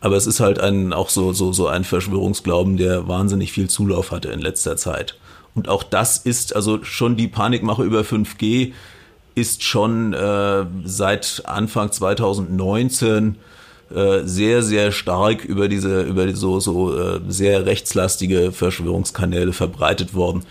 [0.00, 4.12] Aber es ist halt ein, auch so, so, so ein Verschwörungsglauben, der wahnsinnig viel Zulauf
[4.12, 5.16] hatte in letzter Zeit.
[5.54, 8.72] Und auch das ist, also schon die Panikmache über 5G
[9.34, 13.36] ist schon äh, seit Anfang 2019
[13.94, 20.14] äh, sehr, sehr stark über diese, über die so, so äh, sehr rechtslastige Verschwörungskanäle verbreitet
[20.14, 20.44] worden.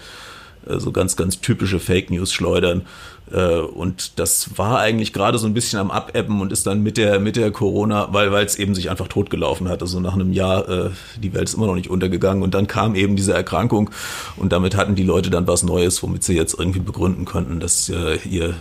[0.67, 2.83] Äh, so ganz, ganz typische Fake News schleudern.
[3.31, 6.97] Äh, und das war eigentlich gerade so ein bisschen am Abebben und ist dann mit
[6.97, 9.81] der, mit der Corona, weil weil es eben sich einfach totgelaufen hat.
[9.81, 10.89] Also nach einem Jahr, äh,
[11.21, 13.89] die Welt ist immer noch nicht untergegangen und dann kam eben diese Erkrankung
[14.37, 17.89] und damit hatten die Leute dann was Neues, womit sie jetzt irgendwie begründen konnten, dass
[17.89, 18.55] äh, ihr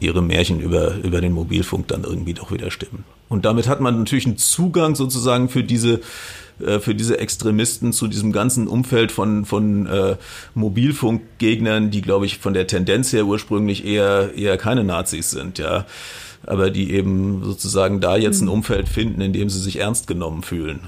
[0.00, 3.04] ihre Märchen über, über den Mobilfunk dann irgendwie doch wieder stimmen.
[3.28, 6.00] Und damit hat man natürlich einen Zugang sozusagen für diese
[6.60, 10.16] äh, für diese Extremisten zu diesem ganzen Umfeld von, von äh,
[10.54, 15.86] Mobilfunkgegnern, die, glaube ich, von der Tendenz her ursprünglich eher, eher keine Nazis sind, ja.
[16.46, 18.54] Aber die eben sozusagen da jetzt ein hm.
[18.54, 20.80] Umfeld finden, in dem sie sich ernst genommen fühlen.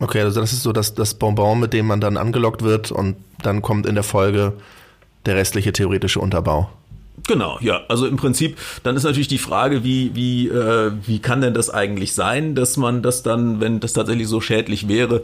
[0.00, 3.16] Okay, also das ist so das, das Bonbon, mit dem man dann angelockt wird und
[3.42, 4.52] dann kommt in der Folge
[5.26, 6.70] der restliche theoretische Unterbau.
[7.26, 7.82] Genau, ja.
[7.88, 11.70] Also im Prinzip, dann ist natürlich die Frage, wie, wie, äh, wie kann denn das
[11.70, 15.22] eigentlich sein, dass man das dann, wenn das tatsächlich so schädlich wäre,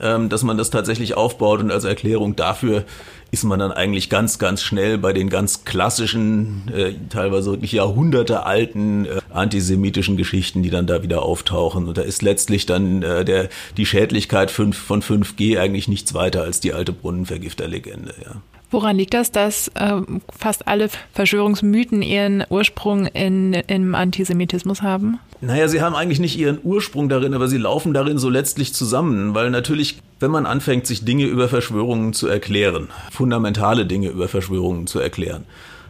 [0.00, 2.84] ähm, dass man das tatsächlich aufbaut und als Erklärung dafür
[3.30, 8.44] ist man dann eigentlich ganz, ganz schnell bei den ganz klassischen, äh, teilweise wirklich Jahrhunderte
[8.44, 11.88] alten äh, antisemitischen Geschichten, die dann da wieder auftauchen.
[11.88, 16.60] Und da ist letztlich dann äh, der, die Schädlichkeit von 5G eigentlich nichts weiter als
[16.60, 18.42] die alte Brunnenvergifterlegende, ja.
[18.72, 20.00] Woran liegt das, dass äh,
[20.34, 25.20] fast alle Verschwörungsmythen ihren Ursprung in, im Antisemitismus haben?
[25.42, 29.34] Naja, sie haben eigentlich nicht ihren Ursprung darin, aber sie laufen darin so letztlich zusammen,
[29.34, 34.86] weil natürlich, wenn man anfängt, sich Dinge über Verschwörungen zu erklären, fundamentale Dinge über Verschwörungen
[34.86, 35.44] zu erklären,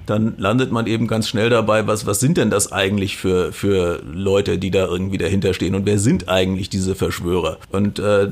[0.07, 4.03] dann landet man eben ganz schnell dabei, was, was sind denn das eigentlich für, für
[4.13, 7.59] Leute, die da irgendwie dahinter stehen und wer sind eigentlich diese Verschwörer?
[7.71, 8.29] Und äh,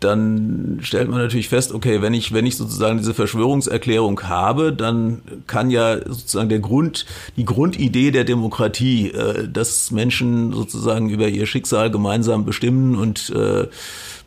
[0.00, 5.22] dann stellt man natürlich fest, okay, wenn ich, wenn ich sozusagen diese Verschwörungserklärung habe, dann
[5.46, 11.46] kann ja sozusagen der Grund, die Grundidee der Demokratie, äh, dass Menschen sozusagen über ihr
[11.46, 13.68] Schicksal gemeinsam bestimmen und äh,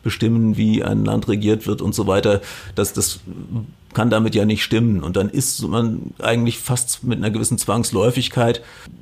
[0.04, 2.42] bestimmen, wie ein Land regiert wird und so weiter,
[2.76, 3.22] dass das
[3.94, 5.04] kann damit ja nicht stimmen.
[5.04, 8.62] Und dann ist man eigentlich fast mit einer gewissen Zwangsläufigkeit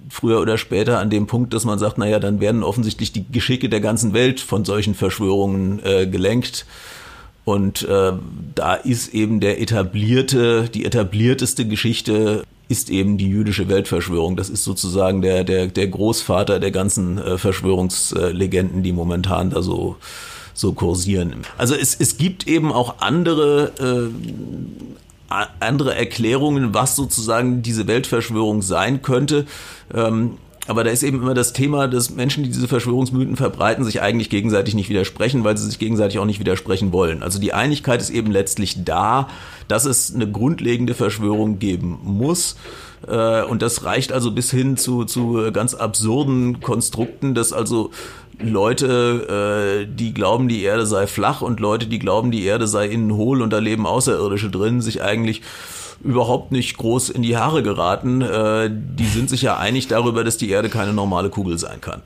[0.09, 3.69] früher oder später an dem Punkt, dass man sagt, naja, dann werden offensichtlich die Geschicke
[3.69, 6.65] der ganzen Welt von solchen Verschwörungen äh, gelenkt.
[7.43, 8.13] Und äh,
[8.55, 14.37] da ist eben der etablierte, die etablierteste Geschichte ist eben die jüdische Weltverschwörung.
[14.37, 19.97] Das ist sozusagen der, der, der Großvater der ganzen äh, Verschwörungslegenden, die momentan da so
[20.61, 21.41] so kursieren.
[21.57, 24.11] Also es, es gibt eben auch andere,
[25.29, 29.45] äh, andere Erklärungen, was sozusagen diese Weltverschwörung sein könnte.
[29.93, 34.01] Ähm, aber da ist eben immer das Thema, dass Menschen, die diese Verschwörungsmythen verbreiten, sich
[34.01, 37.23] eigentlich gegenseitig nicht widersprechen, weil sie sich gegenseitig auch nicht widersprechen wollen.
[37.23, 39.27] Also die Einigkeit ist eben letztlich da,
[39.67, 42.57] dass es eine grundlegende Verschwörung geben muss.
[43.07, 47.89] Äh, und das reicht also bis hin zu, zu ganz absurden Konstrukten, dass also
[48.39, 52.87] Leute, äh, die glauben, die Erde sei flach und Leute, die glauben, die Erde sei
[52.87, 55.41] innen hohl und da leben Außerirdische drin, sich eigentlich
[56.03, 58.21] überhaupt nicht groß in die Haare geraten.
[58.21, 62.01] Äh, die sind sich ja einig darüber, dass die Erde keine normale Kugel sein kann.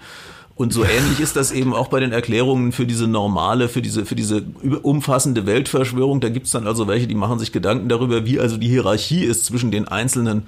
[0.58, 4.06] Und so ähnlich ist das eben auch bei den Erklärungen für diese normale, für diese,
[4.06, 4.42] für diese
[4.84, 6.22] umfassende Weltverschwörung.
[6.22, 9.26] Da gibt es dann also welche, die machen sich Gedanken darüber, wie also die Hierarchie
[9.26, 10.44] ist zwischen den einzelnen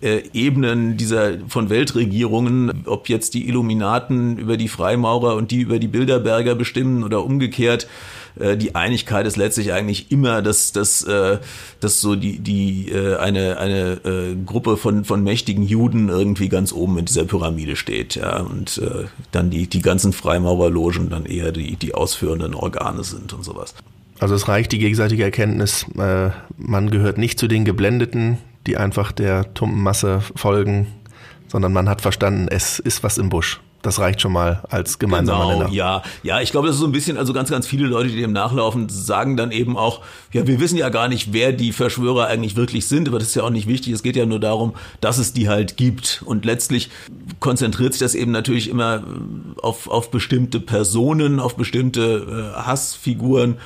[0.00, 5.78] äh, Ebenen dieser von Weltregierungen, ob jetzt die Illuminaten über die Freimaurer und die über
[5.78, 7.86] die Bilderberger bestimmen oder umgekehrt.
[8.38, 11.38] Äh, die Einigkeit ist letztlich eigentlich immer, dass, dass, äh,
[11.80, 16.72] dass so die, die äh, eine, eine äh, Gruppe von, von mächtigen Juden irgendwie ganz
[16.72, 21.52] oben in dieser Pyramide steht, ja, und äh, dann die, die ganzen Freimaurerlogen dann eher
[21.52, 23.74] die, die ausführenden Organe sind und sowas.
[24.18, 29.10] Also es reicht die gegenseitige Erkenntnis, äh, man gehört nicht zu den Geblendeten, die einfach
[29.10, 30.86] der tumpen Masse folgen,
[31.48, 33.60] sondern man hat verstanden, es ist was im Busch.
[33.82, 35.72] Das reicht schon mal als gemeinsamer genau, Nenner.
[35.72, 38.20] Ja, ja, ich glaube, das ist so ein bisschen, also ganz, ganz viele Leute, die
[38.20, 40.00] dem nachlaufen, sagen dann eben auch,
[40.32, 43.34] ja, wir wissen ja gar nicht, wer die Verschwörer eigentlich wirklich sind, aber das ist
[43.34, 43.92] ja auch nicht wichtig.
[43.92, 46.22] Es geht ja nur darum, dass es die halt gibt.
[46.24, 46.90] Und letztlich
[47.40, 49.02] konzentriert sich das eben natürlich immer
[49.60, 53.56] auf, auf bestimmte Personen, auf bestimmte äh, Hassfiguren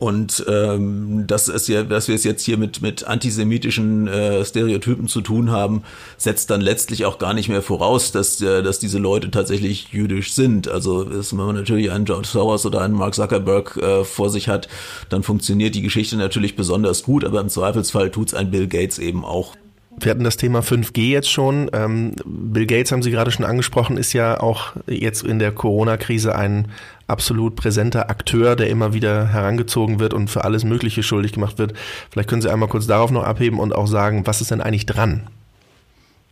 [0.00, 5.06] und ähm, dass, es ja, dass wir es jetzt hier mit, mit antisemitischen äh, Stereotypen
[5.06, 5.84] zu tun haben,
[6.16, 10.32] setzt dann letztlich auch gar nicht mehr voraus, dass, äh, dass diese Leute tatsächlich jüdisch
[10.32, 10.66] sind.
[10.66, 14.48] Also ist, wenn man natürlich einen George Soros oder einen Mark Zuckerberg äh, vor sich
[14.48, 14.68] hat,
[15.10, 19.24] dann funktioniert die Geschichte natürlich besonders gut, aber im Zweifelsfall tut's ein Bill Gates eben
[19.24, 19.54] auch.
[19.96, 21.70] Wir hatten das Thema 5G jetzt schon.
[21.72, 26.34] Ähm, Bill Gates haben Sie gerade schon angesprochen, ist ja auch jetzt in der Corona-Krise
[26.34, 26.68] ein
[27.06, 31.74] absolut präsenter Akteur, der immer wieder herangezogen wird und für alles Mögliche schuldig gemacht wird.
[32.10, 34.86] Vielleicht können Sie einmal kurz darauf noch abheben und auch sagen, was ist denn eigentlich
[34.86, 35.28] dran?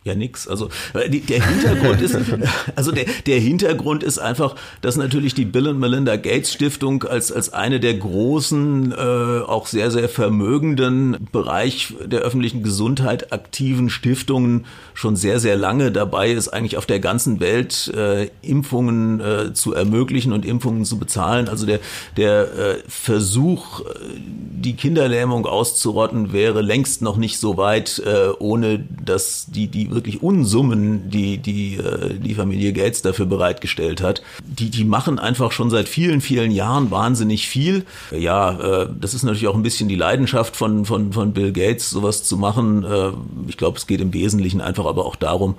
[0.05, 0.49] Ja, nix.
[0.49, 2.17] Also äh, der Hintergrund ist,
[2.75, 7.31] also der, der Hintergrund ist einfach, dass natürlich die Bill und Melinda Gates Stiftung als
[7.31, 14.65] als eine der großen, äh, auch sehr sehr vermögenden Bereich der öffentlichen Gesundheit aktiven Stiftungen
[14.93, 19.73] schon sehr sehr lange dabei ist, eigentlich auf der ganzen Welt äh, Impfungen äh, zu
[19.73, 21.47] ermöglichen und Impfungen zu bezahlen.
[21.47, 21.79] Also der
[22.17, 23.83] der äh, Versuch, äh,
[24.17, 30.21] die Kinderlähmung auszurotten, wäre längst noch nicht so weit, äh, ohne dass die die wirklich
[30.21, 34.21] Unsummen, die die, äh, die Familie Gates dafür bereitgestellt hat.
[34.45, 37.85] Die, die machen einfach schon seit vielen, vielen Jahren wahnsinnig viel.
[38.11, 41.89] Ja, äh, das ist natürlich auch ein bisschen die Leidenschaft von, von, von Bill Gates,
[41.89, 42.83] sowas zu machen.
[42.83, 43.11] Äh,
[43.47, 45.55] ich glaube, es geht im Wesentlichen einfach aber auch darum,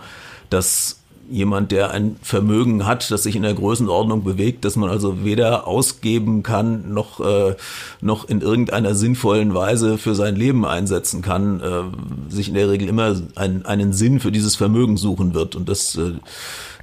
[0.51, 5.25] dass jemand, der ein Vermögen hat, das sich in der Größenordnung bewegt, dass man also
[5.25, 7.57] weder ausgeben kann, noch, äh,
[8.01, 12.89] noch in irgendeiner sinnvollen Weise für sein Leben einsetzen kann, äh, sich in der Regel
[12.89, 15.57] immer ein, einen Sinn für dieses Vermögen suchen wird.
[15.57, 16.13] Und das, äh,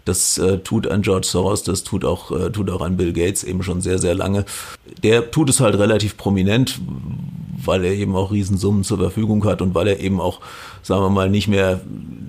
[0.06, 3.44] das äh, tut ein George Soros, das tut auch, äh, tut auch ein Bill Gates
[3.44, 4.46] eben schon sehr, sehr lange.
[5.04, 6.80] Der tut es halt relativ prominent,
[7.66, 10.40] weil er eben auch Riesensummen zur Verfügung hat und weil er eben auch,
[10.84, 11.82] sagen wir mal, nicht mehr,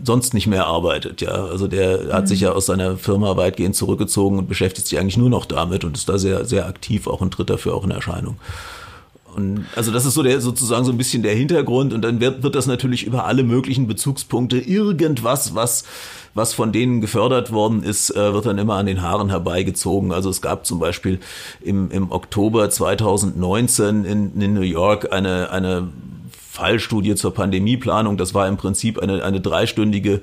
[0.05, 1.21] sonst nicht mehr arbeitet.
[1.21, 2.13] Ja, also der mhm.
[2.13, 5.85] hat sich ja aus seiner Firma weitgehend zurückgezogen und beschäftigt sich eigentlich nur noch damit
[5.85, 8.37] und ist da sehr, sehr aktiv auch und tritt dafür auch in Erscheinung.
[9.35, 12.43] Und also das ist so der sozusagen so ein bisschen der Hintergrund und dann wird,
[12.43, 15.85] wird das natürlich über alle möglichen Bezugspunkte irgendwas, was
[16.35, 20.13] was von denen gefördert worden ist, äh, wird dann immer an den Haaren herbeigezogen.
[20.13, 21.21] Also es gab zum Beispiel
[21.61, 25.89] im, im Oktober 2019 in, in New York eine, eine
[26.51, 28.17] Fallstudie zur Pandemieplanung.
[28.17, 30.23] Das war im Prinzip eine, eine dreistündige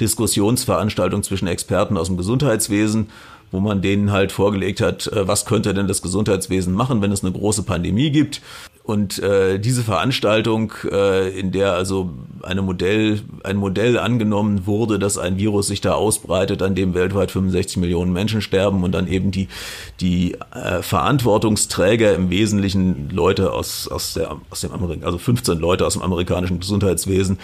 [0.00, 3.08] Diskussionsveranstaltung zwischen Experten aus dem Gesundheitswesen
[3.50, 7.24] wo man denen halt vorgelegt hat, äh, was könnte denn das Gesundheitswesen machen, wenn es
[7.24, 8.42] eine große Pandemie gibt.
[8.88, 12.08] Und äh, diese Veranstaltung, äh, in der also
[12.42, 17.30] eine Modell, ein Modell angenommen wurde, dass ein Virus sich da ausbreitet, an dem weltweit
[17.30, 19.48] 65 Millionen Menschen sterben und dann eben die,
[20.00, 25.84] die äh, Verantwortungsträger im Wesentlichen Leute aus, aus, der, aus dem Amerik also 15 Leute
[25.84, 27.38] aus dem amerikanischen Gesundheitswesen,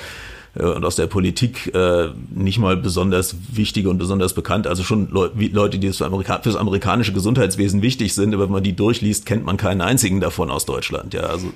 [0.63, 4.67] und aus der Politik äh, nicht mal besonders wichtige und besonders bekannt.
[4.67, 8.53] Also schon Leu Leute, die für, Amerika für das amerikanische Gesundheitswesen wichtig sind, aber wenn
[8.53, 11.13] man die durchliest, kennt man keinen einzigen davon aus Deutschland.
[11.15, 11.49] Ja, also,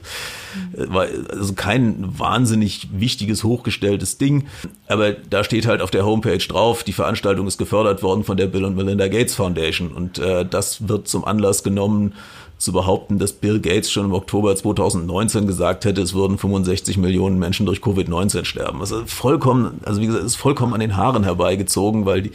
[0.77, 4.47] äh, also kein wahnsinnig wichtiges, hochgestelltes Ding.
[4.89, 8.47] Aber da steht halt auf der Homepage drauf, die Veranstaltung ist gefördert worden von der
[8.47, 9.93] Bill und Melinda Gates Foundation.
[9.93, 12.15] Und äh, das wird zum Anlass genommen,
[12.59, 17.39] zu behaupten, dass Bill Gates schon im Oktober 2019 gesagt hätte, es würden 65 Millionen
[17.39, 18.81] Menschen durch Covid-19 sterben.
[18.81, 22.33] Also vollkommen, also wie gesagt, ist vollkommen an den Haaren herbeigezogen, weil die,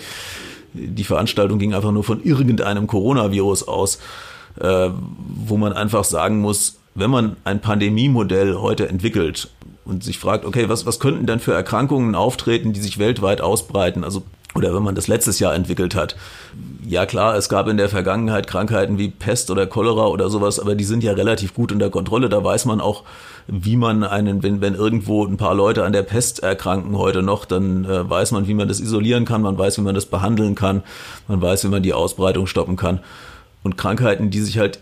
[0.74, 4.00] die Veranstaltung ging einfach nur von irgendeinem Coronavirus aus,
[4.60, 4.90] äh,
[5.46, 9.50] wo man einfach sagen muss, wenn man ein Pandemiemodell heute entwickelt
[9.84, 14.06] und sich fragt, okay, was, was könnten denn für Erkrankungen auftreten, die sich weltweit ausbreiten?
[14.06, 14.24] Also
[14.56, 16.16] oder wenn man das letztes Jahr entwickelt hat.
[16.86, 20.76] Ja klar, es gab in der Vergangenheit Krankheiten wie Pest oder Cholera oder sowas, aber
[20.76, 22.30] die sind ja relativ gut unter Kontrolle.
[22.30, 23.04] Da weiß man auch,
[23.48, 27.46] wie man einen, wenn, wenn irgendwo ein paar Leute an der Pest erkranken heute noch,
[27.46, 30.56] dann äh, weiß man, wie man das isolieren kann, man weiß, wie man das behandeln
[30.56, 30.84] kann,
[31.28, 33.00] man weiß, wie man die Ausbreitung stoppen kann.
[33.64, 34.80] Und Krankheiten, die sich halt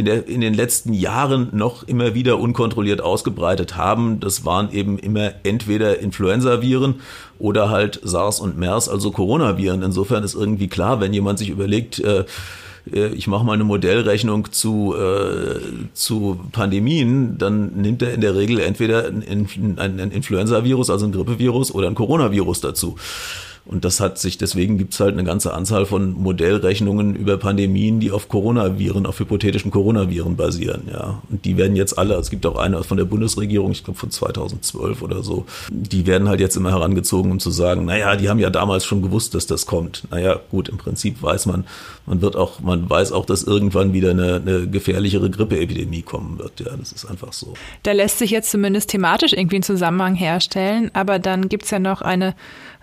[0.00, 4.18] in, der, in den letzten Jahren noch immer wieder unkontrolliert ausgebreitet haben.
[4.18, 6.96] Das waren eben immer entweder Influenza-Viren
[7.38, 9.82] oder halt SARS und MERS, also Coronaviren.
[9.82, 12.24] Insofern ist irgendwie klar, wenn jemand sich überlegt, äh,
[12.92, 15.60] äh ich mache mal eine Modellrechnung zu, äh,
[15.92, 19.46] zu Pandemien, dann nimmt er in der Regel entweder ein,
[19.78, 22.96] ein, ein Influenza-Virus, also ein Grippevirus oder ein Coronavirus dazu.
[23.66, 28.00] Und das hat sich, deswegen gibt es halt eine ganze Anzahl von Modellrechnungen über Pandemien,
[28.00, 31.22] die auf Coronaviren, auf hypothetischen Coronaviren basieren, ja.
[31.30, 34.10] Und die werden jetzt alle, es gibt auch eine von der Bundesregierung, ich glaube von
[34.10, 38.38] 2012 oder so, die werden halt jetzt immer herangezogen, um zu sagen, naja, die haben
[38.38, 40.04] ja damals schon gewusst, dass das kommt.
[40.10, 41.64] Naja, gut, im Prinzip weiß man,
[42.06, 46.60] man wird auch, man weiß auch, dass irgendwann wieder eine, eine gefährlichere Grippeepidemie kommen wird,
[46.60, 46.76] ja.
[46.76, 47.54] Das ist einfach so.
[47.82, 51.78] Da lässt sich jetzt zumindest thematisch irgendwie ein Zusammenhang herstellen, aber dann gibt es ja
[51.78, 52.34] noch eine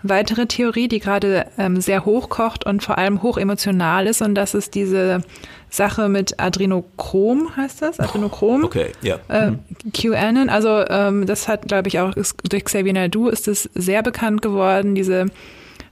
[0.02, 4.22] weitere Theorie, die gerade ähm, sehr hochkocht und vor allem hoch emotional ist.
[4.22, 5.22] Und das ist diese
[5.70, 8.00] Sache mit Adrenochrom, heißt das?
[8.00, 8.64] Adrenochrom.
[8.64, 9.18] Okay, ja.
[9.28, 9.52] Äh,
[9.92, 10.48] QAnon.
[10.48, 14.42] Also ähm, das hat, glaube ich, auch ist, durch Xavier Naidoo ist es sehr bekannt
[14.42, 15.26] geworden, diese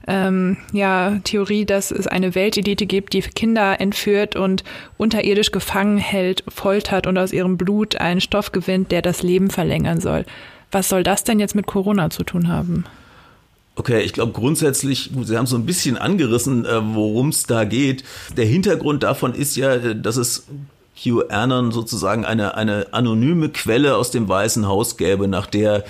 [0.07, 4.63] ähm, ja, Theorie, dass es eine Weltelite gibt, die Kinder entführt und
[4.95, 9.99] unterirdisch gefangen hält, foltert und aus ihrem Blut einen Stoff gewinnt, der das Leben verlängern
[9.99, 10.25] soll.
[10.71, 12.85] Was soll das denn jetzt mit Corona zu tun haben?
[13.77, 18.03] Okay, ich glaube grundsätzlich, Sie haben so ein bisschen angerissen, äh, worum es da geht.
[18.35, 20.47] Der Hintergrund davon ist ja, dass es
[20.99, 25.85] QAnon sozusagen eine, eine anonyme Quelle aus dem Weißen Haus gäbe, nach der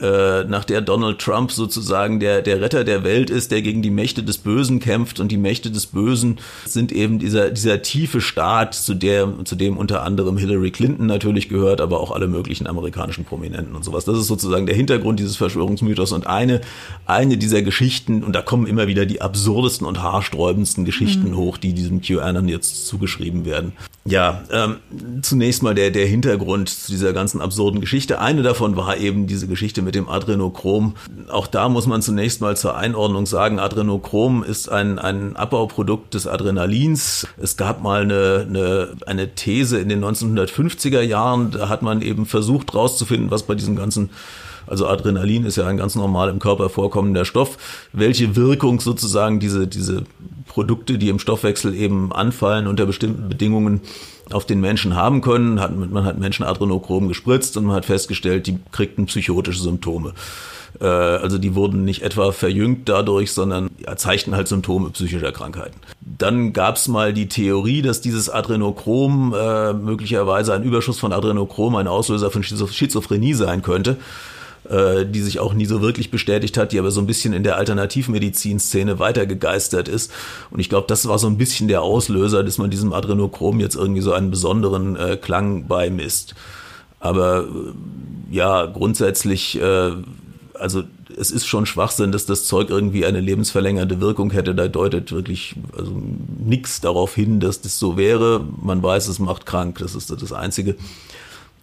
[0.00, 3.90] äh, nach der Donald Trump sozusagen der, der Retter der Welt ist, der gegen die
[3.90, 8.74] Mächte des Bösen kämpft und die Mächte des Bösen sind eben dieser, dieser tiefe Staat,
[8.74, 13.24] zu der, zu dem unter anderem Hillary Clinton natürlich gehört, aber auch alle möglichen amerikanischen
[13.24, 14.04] Prominenten und sowas.
[14.04, 16.60] Das ist sozusagen der Hintergrund dieses Verschwörungsmythos und eine,
[17.06, 21.36] eine dieser Geschichten, und da kommen immer wieder die absurdesten und haarsträubendsten Geschichten mhm.
[21.36, 23.72] hoch, die diesem QAnon jetzt zugeschrieben werden.
[24.06, 24.76] Ja, ähm,
[25.20, 28.18] zunächst mal der, der Hintergrund zu dieser ganzen absurden Geschichte.
[28.18, 30.94] Eine davon war eben diese Geschichte mit dem Adrenochrom.
[31.28, 36.26] Auch da muss man zunächst mal zur Einordnung sagen, Adrenochrom ist ein, ein Abbauprodukt des
[36.26, 37.26] Adrenalins.
[37.40, 42.26] Es gab mal eine, eine, eine These in den 1950er Jahren, da hat man eben
[42.26, 44.10] versucht rauszufinden, was bei diesem ganzen
[44.66, 47.58] also Adrenalin ist ja ein ganz normal im Körper vorkommender Stoff.
[47.92, 50.04] Welche Wirkung sozusagen diese, diese
[50.46, 53.80] Produkte, die im Stoffwechsel eben anfallen unter bestimmten Bedingungen
[54.32, 55.60] auf den Menschen haben können.
[55.60, 60.14] Hat, man hat Menschen Adrenochrom gespritzt und man hat festgestellt, die kriegten psychotische Symptome.
[60.80, 65.78] Äh, also die wurden nicht etwa verjüngt dadurch, sondern ja, zeigten halt Symptome psychischer Krankheiten.
[66.00, 71.76] Dann gab es mal die Theorie, dass dieses Adrenochrom äh, möglicherweise ein Überschuss von Adrenochrom
[71.76, 73.96] ein Auslöser von Schizophrenie sein könnte.
[74.68, 77.42] Äh, die sich auch nie so wirklich bestätigt hat, die aber so ein bisschen in
[77.42, 80.12] der Alternativmedizin-Szene weitergegeistert ist.
[80.50, 83.74] Und ich glaube, das war so ein bisschen der Auslöser, dass man diesem Adrenochrom jetzt
[83.74, 86.34] irgendwie so einen besonderen äh, Klang beimisst.
[87.00, 89.92] Aber äh, ja, grundsätzlich, äh,
[90.52, 90.82] also
[91.16, 94.54] es ist schon Schwachsinn, dass das Zeug irgendwie eine lebensverlängernde Wirkung hätte.
[94.54, 95.90] Da deutet wirklich also
[96.38, 98.44] nichts darauf hin, dass das so wäre.
[98.62, 99.78] Man weiß, es macht krank.
[99.78, 100.76] Das ist das Einzige.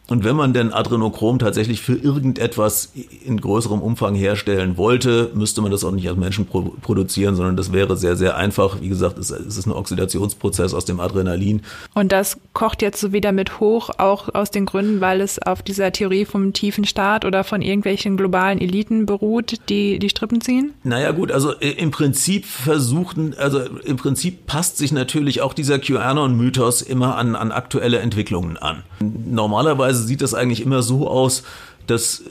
[0.09, 2.93] Und wenn man denn Adrenochrom tatsächlich für irgendetwas
[3.25, 7.57] in größerem Umfang herstellen wollte, müsste man das auch nicht als Menschen pro produzieren, sondern
[7.57, 8.79] das wäre sehr, sehr einfach.
[8.81, 11.61] Wie gesagt, es, es, ist ein Oxidationsprozess aus dem Adrenalin.
[11.93, 15.61] Und das kocht jetzt so wieder mit hoch, auch aus den Gründen, weil es auf
[15.61, 20.73] dieser Theorie vom tiefen Staat oder von irgendwelchen globalen Eliten beruht, die die Strippen ziehen?
[20.83, 25.79] Naja gut, also äh, im Prinzip versuchten, also im Prinzip passt sich natürlich auch dieser
[25.79, 28.83] QAnon-Mythos immer an, an aktuelle Entwicklungen an.
[28.99, 31.43] Normalerweise Normalerweise sieht das eigentlich immer so aus,
[31.87, 32.23] dass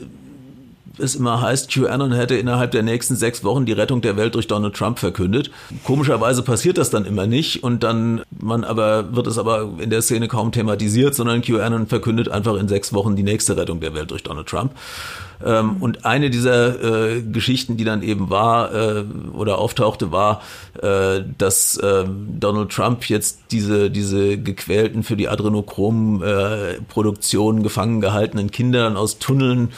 [0.99, 4.47] es immer heißt, QAnon hätte innerhalb der nächsten sechs Wochen die Rettung der Welt durch
[4.47, 5.51] Donald Trump verkündet.
[5.83, 10.01] Komischerweise passiert das dann immer nicht und dann man aber wird es aber in der
[10.01, 14.09] Szene kaum thematisiert, sondern QAnon verkündet einfach in sechs Wochen die nächste Rettung der Welt
[14.09, 14.71] durch Donald Trump.
[15.45, 20.41] Ähm, und eine dieser äh, Geschichten, die dann eben war äh, oder auftauchte, war,
[20.81, 22.05] äh, dass äh,
[22.39, 29.69] Donald Trump jetzt diese, diese gequälten für die Adrenochrom-Produktion gefangen gehaltenen Kinder aus Tunneln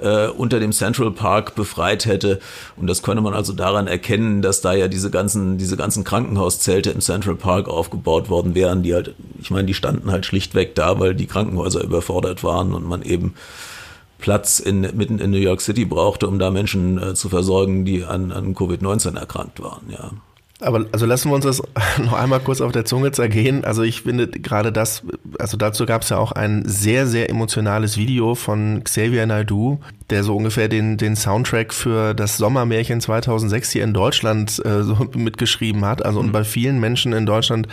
[0.00, 2.40] äh, unter dem Central Park befreit hätte.
[2.76, 6.90] Und das könne man also daran erkennen, dass da ja diese ganzen, diese ganzen Krankenhauszelte
[6.90, 10.98] im Central Park aufgebaut worden wären, die halt, ich meine, die standen halt schlichtweg da,
[10.98, 13.34] weil die Krankenhäuser überfordert waren und man eben
[14.24, 18.04] Platz in, mitten in New York City brauchte, um da Menschen äh, zu versorgen, die
[18.04, 20.12] an, an Covid-19 erkrankt waren, ja.
[20.60, 21.60] Aber also lassen wir uns das
[22.02, 23.66] noch einmal kurz auf der Zunge zergehen.
[23.66, 25.02] Also ich finde gerade das,
[25.38, 30.24] also dazu gab es ja auch ein sehr, sehr emotionales Video von Xavier Naidoo, der
[30.24, 35.84] so ungefähr den, den Soundtrack für das Sommermärchen 2006 hier in Deutschland äh, so mitgeschrieben
[35.84, 36.02] hat.
[36.02, 36.32] Also und mhm.
[36.32, 37.68] bei vielen Menschen in Deutschland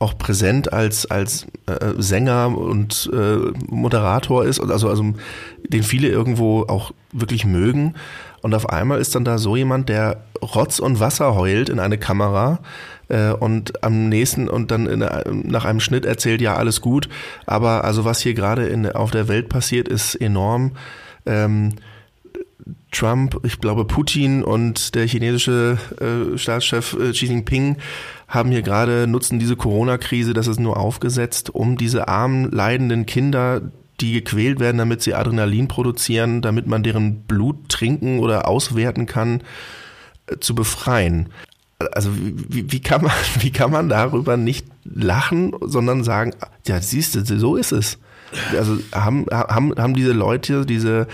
[0.00, 5.14] auch präsent als als äh, Sänger und äh, Moderator ist, also also
[5.68, 7.94] den viele irgendwo auch wirklich mögen.
[8.42, 11.98] Und auf einmal ist dann da so jemand, der Rotz und Wasser heult in eine
[11.98, 12.60] Kamera
[13.08, 15.00] äh, und am nächsten und dann in,
[15.50, 17.10] nach einem Schnitt erzählt, ja alles gut,
[17.44, 20.72] aber also was hier gerade in auf der Welt passiert, ist enorm.
[21.26, 21.74] Ähm,
[22.90, 27.76] Trump, ich glaube Putin und der chinesische äh, Staatschef äh, Xi Jinping
[28.26, 33.62] haben hier gerade, nutzen diese Corona-Krise, das ist nur aufgesetzt, um diese armen, leidenden Kinder,
[34.00, 39.42] die gequält werden, damit sie Adrenalin produzieren, damit man deren Blut trinken oder auswerten kann,
[40.26, 41.28] äh, zu befreien.
[41.92, 46.32] Also wie, wie, kann man, wie kann man darüber nicht lachen, sondern sagen,
[46.66, 47.98] ja, siehst du, so ist es.
[48.56, 51.08] Also haben, haben, haben diese Leute, diese,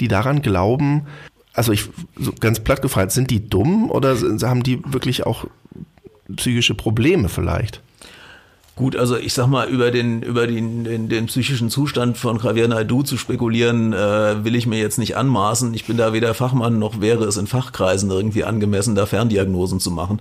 [0.00, 1.06] die daran glauben,
[1.54, 5.46] also ich, so ganz platt gefragt, sind die dumm oder haben die wirklich auch
[6.36, 7.82] psychische Probleme vielleicht.
[8.74, 12.68] Gut, also ich sag mal, über den, über den, den, den psychischen Zustand von Javier
[12.68, 15.74] Naidu zu spekulieren, äh, will ich mir jetzt nicht anmaßen.
[15.74, 19.90] Ich bin da weder Fachmann noch wäre es in Fachkreisen irgendwie angemessen, da Ferndiagnosen zu
[19.90, 20.20] machen.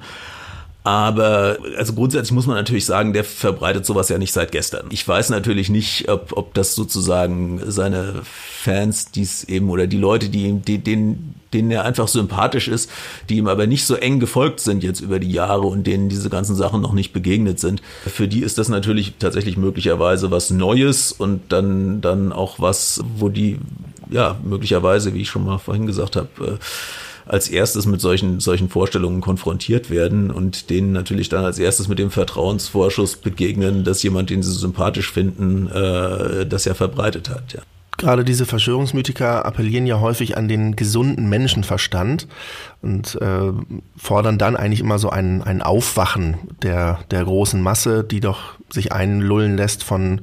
[0.84, 4.88] Aber also grundsätzlich muss man natürlich sagen, der verbreitet sowas ja nicht seit gestern.
[4.90, 10.30] Ich weiß natürlich nicht, ob, ob das sozusagen seine Fans, dies eben oder die Leute,
[10.30, 12.90] die, die denen, denen er einfach sympathisch ist,
[13.30, 16.32] die ihm aber nicht so eng gefolgt sind jetzt über die Jahre und denen diese
[16.32, 17.84] ganzen Sachen noch nicht begegnet sind.
[18.08, 23.30] Für die ist das natürlich tatsächlich möglicherweise was Neues und dann, dann auch was, wo
[23.30, 23.60] die
[24.10, 26.58] ja möglicherweise, wie ich schon mal vorhin gesagt habe, äh,
[27.26, 32.00] als erstes mit solchen, solchen Vorstellungen konfrontiert werden und denen natürlich dann als erstes mit
[32.00, 37.54] dem Vertrauensvorschuss begegnen, dass jemand, den sie sympathisch finden, äh, das ja verbreitet hat.
[37.54, 37.62] Ja.
[37.98, 42.28] Gerade diese Verschwörungsmythiker appellieren ja häufig an den gesunden Menschenverstand
[42.82, 43.52] und äh,
[43.96, 48.92] fordern dann eigentlich immer so ein, ein Aufwachen der, der großen Masse, die doch sich
[48.92, 50.22] einlullen lässt von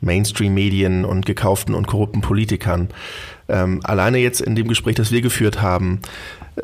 [0.00, 2.88] Mainstream-Medien und gekauften und korrupten Politikern.
[3.48, 6.00] Ähm, alleine jetzt in dem Gespräch, das wir geführt haben,
[6.56, 6.62] äh,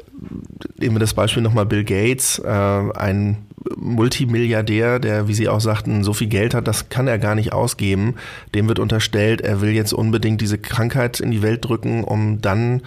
[0.79, 3.39] nehmen wir das Beispiel nochmal Bill Gates, äh, ein
[3.77, 7.53] Multimilliardär, der, wie Sie auch sagten, so viel Geld hat, das kann er gar nicht
[7.53, 8.15] ausgeben.
[8.55, 12.83] Dem wird unterstellt, er will jetzt unbedingt diese Krankheit in die Welt drücken, um dann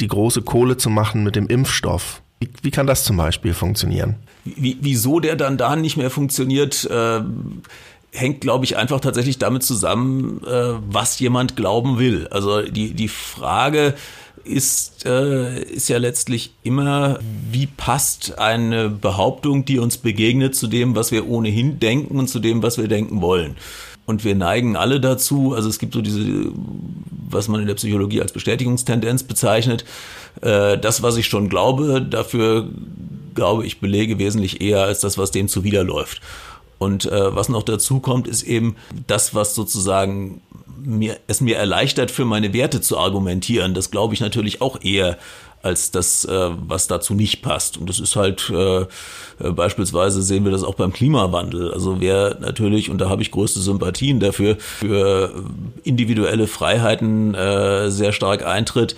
[0.00, 2.22] die große Kohle zu machen mit dem Impfstoff.
[2.40, 4.16] Wie, wie kann das zum Beispiel funktionieren?
[4.44, 6.88] Wie, wieso der dann da nicht mehr funktioniert?
[6.90, 7.20] Äh
[8.12, 12.26] hängt, glaube ich, einfach tatsächlich damit zusammen, äh, was jemand glauben will.
[12.28, 13.94] Also die, die Frage
[14.44, 17.18] ist, äh, ist ja letztlich immer,
[17.50, 22.38] wie passt eine Behauptung, die uns begegnet, zu dem, was wir ohnehin denken und zu
[22.38, 23.56] dem, was wir denken wollen.
[24.06, 26.24] Und wir neigen alle dazu, also es gibt so diese,
[27.28, 29.84] was man in der Psychologie als Bestätigungstendenz bezeichnet,
[30.40, 32.68] äh, das, was ich schon glaube, dafür
[33.34, 36.22] glaube ich belege wesentlich eher als das, was dem zuwiderläuft.
[36.78, 38.76] Und äh, was noch dazu kommt, ist eben
[39.06, 40.42] das, was sozusagen
[40.80, 43.74] mir, es mir erleichtert, für meine Werte zu argumentieren.
[43.74, 45.18] Das glaube ich natürlich auch eher
[45.60, 47.76] als das, äh, was dazu nicht passt.
[47.78, 48.86] Und das ist halt äh,
[49.40, 51.72] äh, beispielsweise sehen wir das auch beim Klimawandel.
[51.72, 55.32] Also wer natürlich, und da habe ich größte Sympathien dafür, für
[55.84, 58.96] individuelle Freiheiten äh, sehr stark eintritt, äh,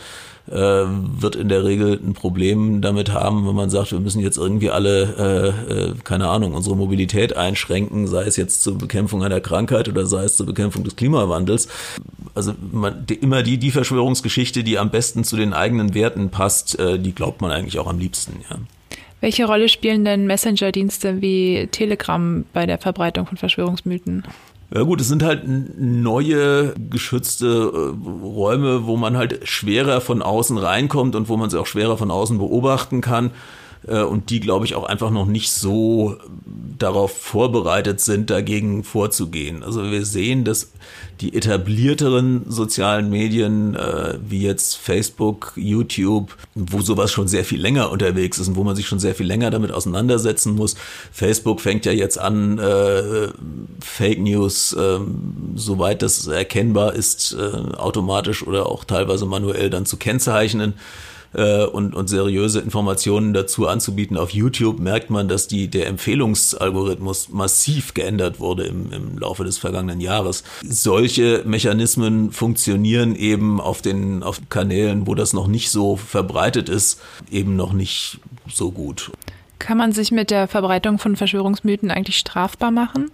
[0.51, 4.71] wird in der Regel ein Problem damit haben, wenn man sagt, wir müssen jetzt irgendwie
[4.71, 9.89] alle, äh, äh, keine Ahnung, unsere Mobilität einschränken, sei es jetzt zur Bekämpfung einer Krankheit
[9.89, 11.69] oder sei es zur Bekämpfung des Klimawandels.
[12.35, 16.99] Also man, immer die, die Verschwörungsgeschichte, die am besten zu den eigenen Werten passt, äh,
[16.99, 18.57] die glaubt man eigentlich auch am liebsten, ja.
[19.21, 24.25] Welche Rolle spielen denn Messenger-Dienste wie Telegram bei der Verbreitung von Verschwörungsmythen?
[24.73, 30.59] Ja gut, es sind halt neue geschützte äh, Räume, wo man halt schwerer von außen
[30.59, 33.33] reinkommt und wo man sie auch schwerer von außen beobachten kann.
[33.87, 36.17] Äh, und die, glaube ich, auch einfach noch nicht so
[36.79, 39.63] darauf vorbereitet sind, dagegen vorzugehen.
[39.63, 40.73] Also wir sehen, dass
[41.21, 47.91] die etablierteren sozialen Medien äh, wie jetzt Facebook, YouTube, wo sowas schon sehr viel länger
[47.91, 50.77] unterwegs ist und wo man sich schon sehr viel länger damit auseinandersetzen muss.
[51.13, 53.29] Facebook fängt ja jetzt an, äh,
[53.81, 54.99] Fake News, äh,
[55.55, 60.75] soweit das erkennbar ist, äh, automatisch oder auch teilweise manuell dann zu kennzeichnen
[61.33, 64.17] äh, und, und seriöse Informationen dazu anzubieten.
[64.17, 69.59] Auf YouTube merkt man, dass die, der Empfehlungsalgorithmus massiv geändert wurde im, im Laufe des
[69.59, 70.45] vergangenen Jahres.
[70.63, 77.01] Solche Mechanismen funktionieren eben auf den auf Kanälen, wo das noch nicht so verbreitet ist,
[77.31, 78.19] eben noch nicht
[78.49, 79.11] so gut.
[79.59, 83.11] Kann man sich mit der Verbreitung von Verschwörungsmythen eigentlich strafbar machen?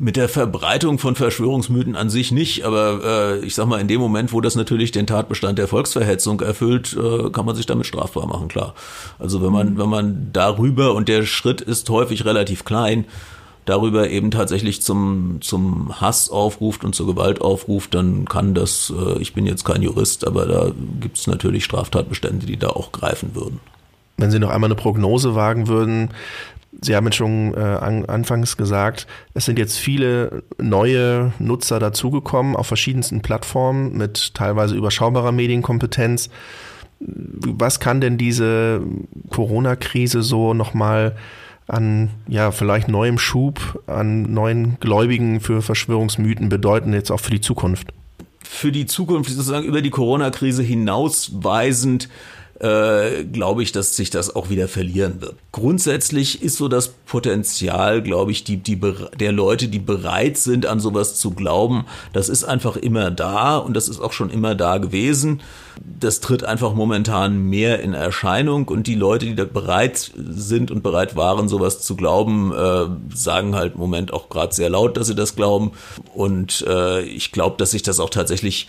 [0.00, 4.00] Mit der Verbreitung von Verschwörungsmythen an sich nicht, aber äh, ich sag mal, in dem
[4.00, 8.28] Moment, wo das natürlich den Tatbestand der Volksverhetzung erfüllt, äh, kann man sich damit strafbar
[8.28, 8.74] machen, klar.
[9.18, 9.78] Also wenn man, mhm.
[9.78, 13.06] wenn man darüber, und der Schritt ist häufig relativ klein,
[13.64, 19.18] darüber eben tatsächlich zum, zum Hass aufruft und zur Gewalt aufruft, dann kann das, äh,
[19.18, 20.70] ich bin jetzt kein Jurist, aber da
[21.00, 23.58] gibt es natürlich Straftatbestände, die da auch greifen würden.
[24.16, 26.10] Wenn Sie noch einmal eine Prognose wagen würden,
[26.80, 32.56] Sie haben jetzt schon äh, an, anfangs gesagt, es sind jetzt viele neue Nutzer dazugekommen
[32.56, 36.28] auf verschiedensten Plattformen mit teilweise überschaubarer Medienkompetenz.
[37.00, 38.82] Was kann denn diese
[39.30, 41.16] Corona-Krise so nochmal
[41.68, 47.40] an, ja, vielleicht neuem Schub, an neuen Gläubigen für Verschwörungsmythen bedeuten, jetzt auch für die
[47.40, 47.92] Zukunft?
[48.42, 52.08] Für die Zukunft sozusagen über die Corona-Krise hinausweisend
[52.60, 55.36] äh, glaube ich, dass sich das auch wieder verlieren wird.
[55.52, 58.80] Grundsätzlich ist so das Potenzial, glaube ich, die, die,
[59.18, 63.74] der Leute, die bereit sind, an sowas zu glauben, das ist einfach immer da und
[63.74, 65.40] das ist auch schon immer da gewesen.
[66.00, 70.82] Das tritt einfach momentan mehr in Erscheinung und die Leute, die da bereit sind und
[70.82, 75.06] bereit waren, sowas zu glauben, äh, sagen halt im Moment auch gerade sehr laut, dass
[75.06, 75.72] sie das glauben.
[76.12, 78.66] Und äh, ich glaube, dass sich das auch tatsächlich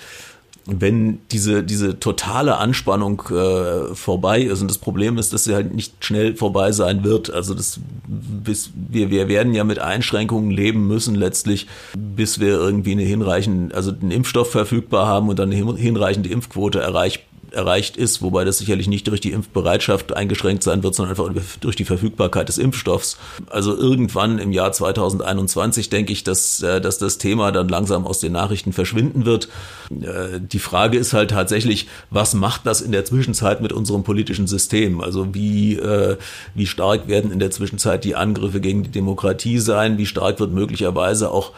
[0.66, 4.62] wenn diese, diese totale Anspannung äh, vorbei ist.
[4.62, 7.32] Und das Problem ist, dass sie halt nicht schnell vorbei sein wird.
[7.32, 12.92] Also das, bis, wir, wir werden ja mit Einschränkungen leben müssen letztlich, bis wir irgendwie
[12.92, 17.22] eine hinreichende, also einen Impfstoff verfügbar haben und dann eine hinreichende Impfquote erreicht
[17.52, 21.76] erreicht ist, wobei das sicherlich nicht durch die Impfbereitschaft eingeschränkt sein wird, sondern einfach durch
[21.76, 23.18] die Verfügbarkeit des Impfstoffs.
[23.50, 28.20] Also irgendwann im Jahr 2021 denke ich, dass, äh, dass das Thema dann langsam aus
[28.20, 29.50] den Nachrichten verschwinden wird.
[29.90, 34.48] Äh, die Frage ist halt tatsächlich, was macht das in der Zwischenzeit mit unserem politischen
[34.48, 35.02] System?
[35.02, 36.18] Also wie, äh,
[36.56, 39.98] wie stark werden in der Zwischenzeit die Angriffe gegen die Demokratie sein?
[39.98, 41.54] Wie stark wird möglicherweise auch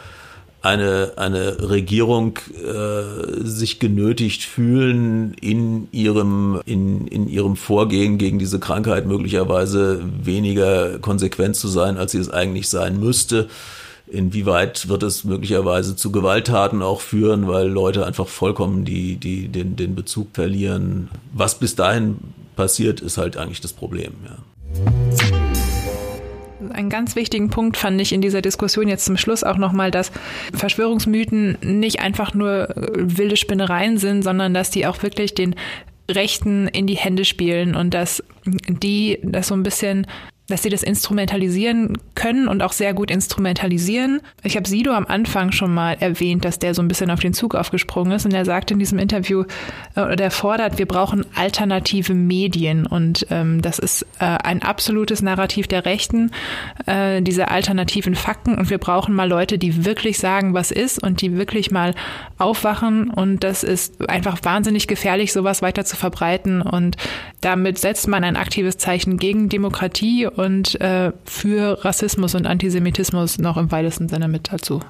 [0.62, 8.60] eine, eine Regierung äh, sich genötigt fühlen, in ihrem, in, in ihrem Vorgehen gegen diese
[8.60, 13.48] Krankheit möglicherweise weniger konsequent zu sein, als sie es eigentlich sein müsste.
[14.06, 19.74] Inwieweit wird es möglicherweise zu Gewalttaten auch führen, weil Leute einfach vollkommen die, die, den,
[19.74, 21.08] den Bezug verlieren?
[21.32, 22.18] Was bis dahin
[22.54, 24.12] passiert, ist halt eigentlich das Problem.
[24.24, 25.31] Ja
[26.72, 30.12] einen ganz wichtigen Punkt fand ich in dieser Diskussion jetzt zum Schluss auch nochmal, dass
[30.54, 35.54] Verschwörungsmythen nicht einfach nur äh, wilde Spinnereien sind, sondern dass die auch wirklich den
[36.10, 40.06] Rechten in die Hände spielen und dass die das so ein bisschen
[40.52, 44.20] dass sie das instrumentalisieren können und auch sehr gut instrumentalisieren.
[44.42, 47.32] Ich habe Sido am Anfang schon mal erwähnt, dass der so ein bisschen auf den
[47.32, 49.44] Zug aufgesprungen ist und er sagt in diesem Interview,
[49.94, 52.84] äh, der fordert, wir brauchen alternative Medien.
[52.86, 56.32] Und ähm, das ist äh, ein absolutes Narrativ der Rechten,
[56.84, 58.58] äh, diese alternativen Fakten.
[58.58, 61.94] Und wir brauchen mal Leute, die wirklich sagen, was ist und die wirklich mal
[62.36, 63.08] aufwachen.
[63.08, 66.60] Und das ist einfach wahnsinnig gefährlich, sowas weiter zu verbreiten.
[66.60, 66.96] Und
[67.40, 73.56] damit setzt man ein aktives Zeichen gegen Demokratie und äh, für Rassismus und Antisemitismus noch
[73.56, 74.80] im weitesten Sinne mit dazu.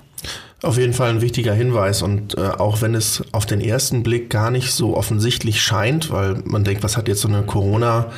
[0.63, 4.31] Auf jeden Fall ein wichtiger Hinweis und äh, auch wenn es auf den ersten Blick
[4.31, 8.13] gar nicht so offensichtlich scheint, weil man denkt, was hat jetzt so eine Corona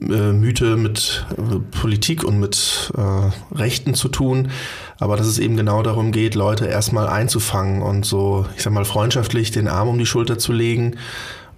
[0.00, 4.50] äh, Mythe mit äh, Politik und mit äh, Rechten zu tun,
[4.98, 8.84] aber dass es eben genau darum geht, Leute erstmal einzufangen und so, ich sag mal,
[8.84, 10.96] freundschaftlich den Arm um die Schulter zu legen,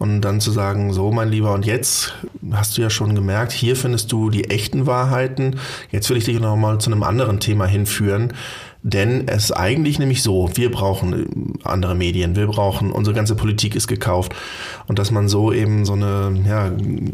[0.01, 2.15] und dann zu sagen, so mein Lieber, und jetzt
[2.53, 5.61] hast du ja schon gemerkt, hier findest du die echten Wahrheiten.
[5.91, 8.33] Jetzt will ich dich noch mal zu einem anderen Thema hinführen.
[8.83, 13.77] Denn es ist eigentlich nämlich so, wir brauchen andere Medien, wir brauchen, unsere ganze Politik
[13.77, 14.35] ist gekauft.
[14.87, 16.73] Und dass man so eben so eine ja,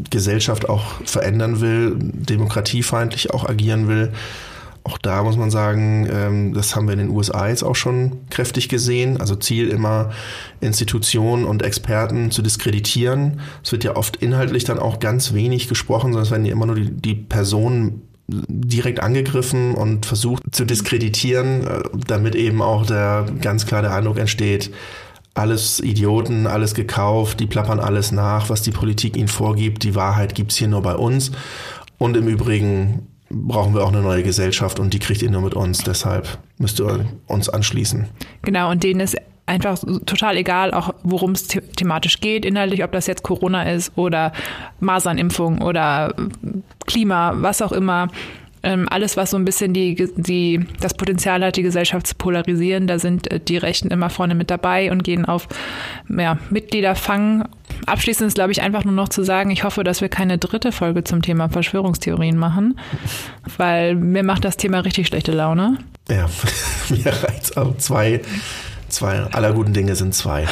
[0.09, 4.13] Gesellschaft auch verändern will, demokratiefeindlich auch agieren will,
[4.87, 8.25] auch da muss man sagen, ähm, das haben wir in den USA jetzt auch schon
[8.29, 9.19] kräftig gesehen.
[9.19, 10.11] Also Ziel immer,
[10.61, 13.41] Institutionen und Experten zu diskreditieren.
[13.61, 16.67] Es wird ja oft inhaltlich dann auch ganz wenig gesprochen, sondern es werden ja immer
[16.67, 23.25] nur die, die Personen direkt angegriffen und versucht zu diskreditieren, äh, damit eben auch der
[23.41, 24.71] ganz klar der Eindruck entsteht,
[25.33, 29.83] alles Idioten, alles gekauft, die plappern alles nach, was die Politik ihnen vorgibt.
[29.83, 31.31] Die Wahrheit gibt's hier nur bei uns.
[31.97, 35.53] Und im Übrigen brauchen wir auch eine neue Gesellschaft und die kriegt ihr nur mit
[35.53, 35.79] uns.
[35.79, 38.07] Deshalb müsst ihr uns anschließen.
[38.43, 43.07] Genau, und denen ist einfach total egal, auch worum es thematisch geht, inhaltlich, ob das
[43.07, 44.33] jetzt Corona ist oder
[44.79, 46.13] Masernimpfung oder
[46.85, 48.09] Klima, was auch immer.
[48.67, 52.85] Ähm, alles, was so ein bisschen die, die, das Potenzial hat, die Gesellschaft zu polarisieren,
[52.85, 55.47] da sind äh, die Rechten immer vorne mit dabei und gehen auf
[56.09, 57.45] ja, Mitglieder fangen.
[57.85, 60.73] Abschließend ist, glaube ich, einfach nur noch zu sagen, ich hoffe, dass wir keine dritte
[60.73, 62.77] Folge zum Thema Verschwörungstheorien machen,
[63.55, 65.77] weil mir macht das Thema richtig schlechte Laune.
[66.09, 66.27] Ja,
[66.89, 68.19] mir reizt auch zwei
[68.89, 70.45] Zwei, aller guten Dinge sind zwei.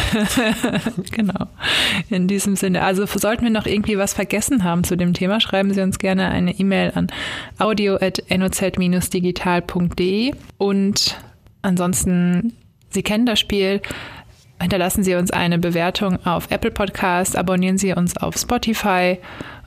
[1.11, 1.47] genau.
[2.09, 2.83] In diesem Sinne.
[2.83, 6.27] Also sollten wir noch irgendwie was vergessen haben zu dem Thema, schreiben Sie uns gerne
[6.29, 7.07] eine E-Mail an
[7.59, 11.17] audio.noz-digital.de und
[11.61, 12.51] ansonsten,
[12.89, 13.79] Sie kennen das Spiel.
[14.61, 19.19] Hinterlassen Sie uns eine Bewertung auf Apple Podcast, abonnieren Sie uns auf Spotify,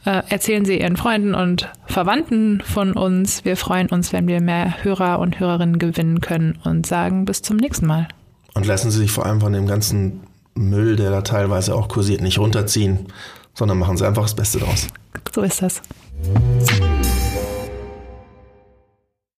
[0.05, 3.45] äh, erzählen Sie Ihren Freunden und Verwandten von uns.
[3.45, 7.59] Wir freuen uns, wenn wir mehr Hörer und Hörerinnen gewinnen können und sagen bis zum
[7.59, 8.09] nächsten Mal.
[8.55, 10.20] Und lassen Sie sich vor allem von dem ganzen
[10.55, 13.07] Müll, der da teilweise auch kursiert, nicht runterziehen,
[13.55, 14.86] sondern machen Sie einfach das Beste draus.
[15.34, 15.80] So ist das.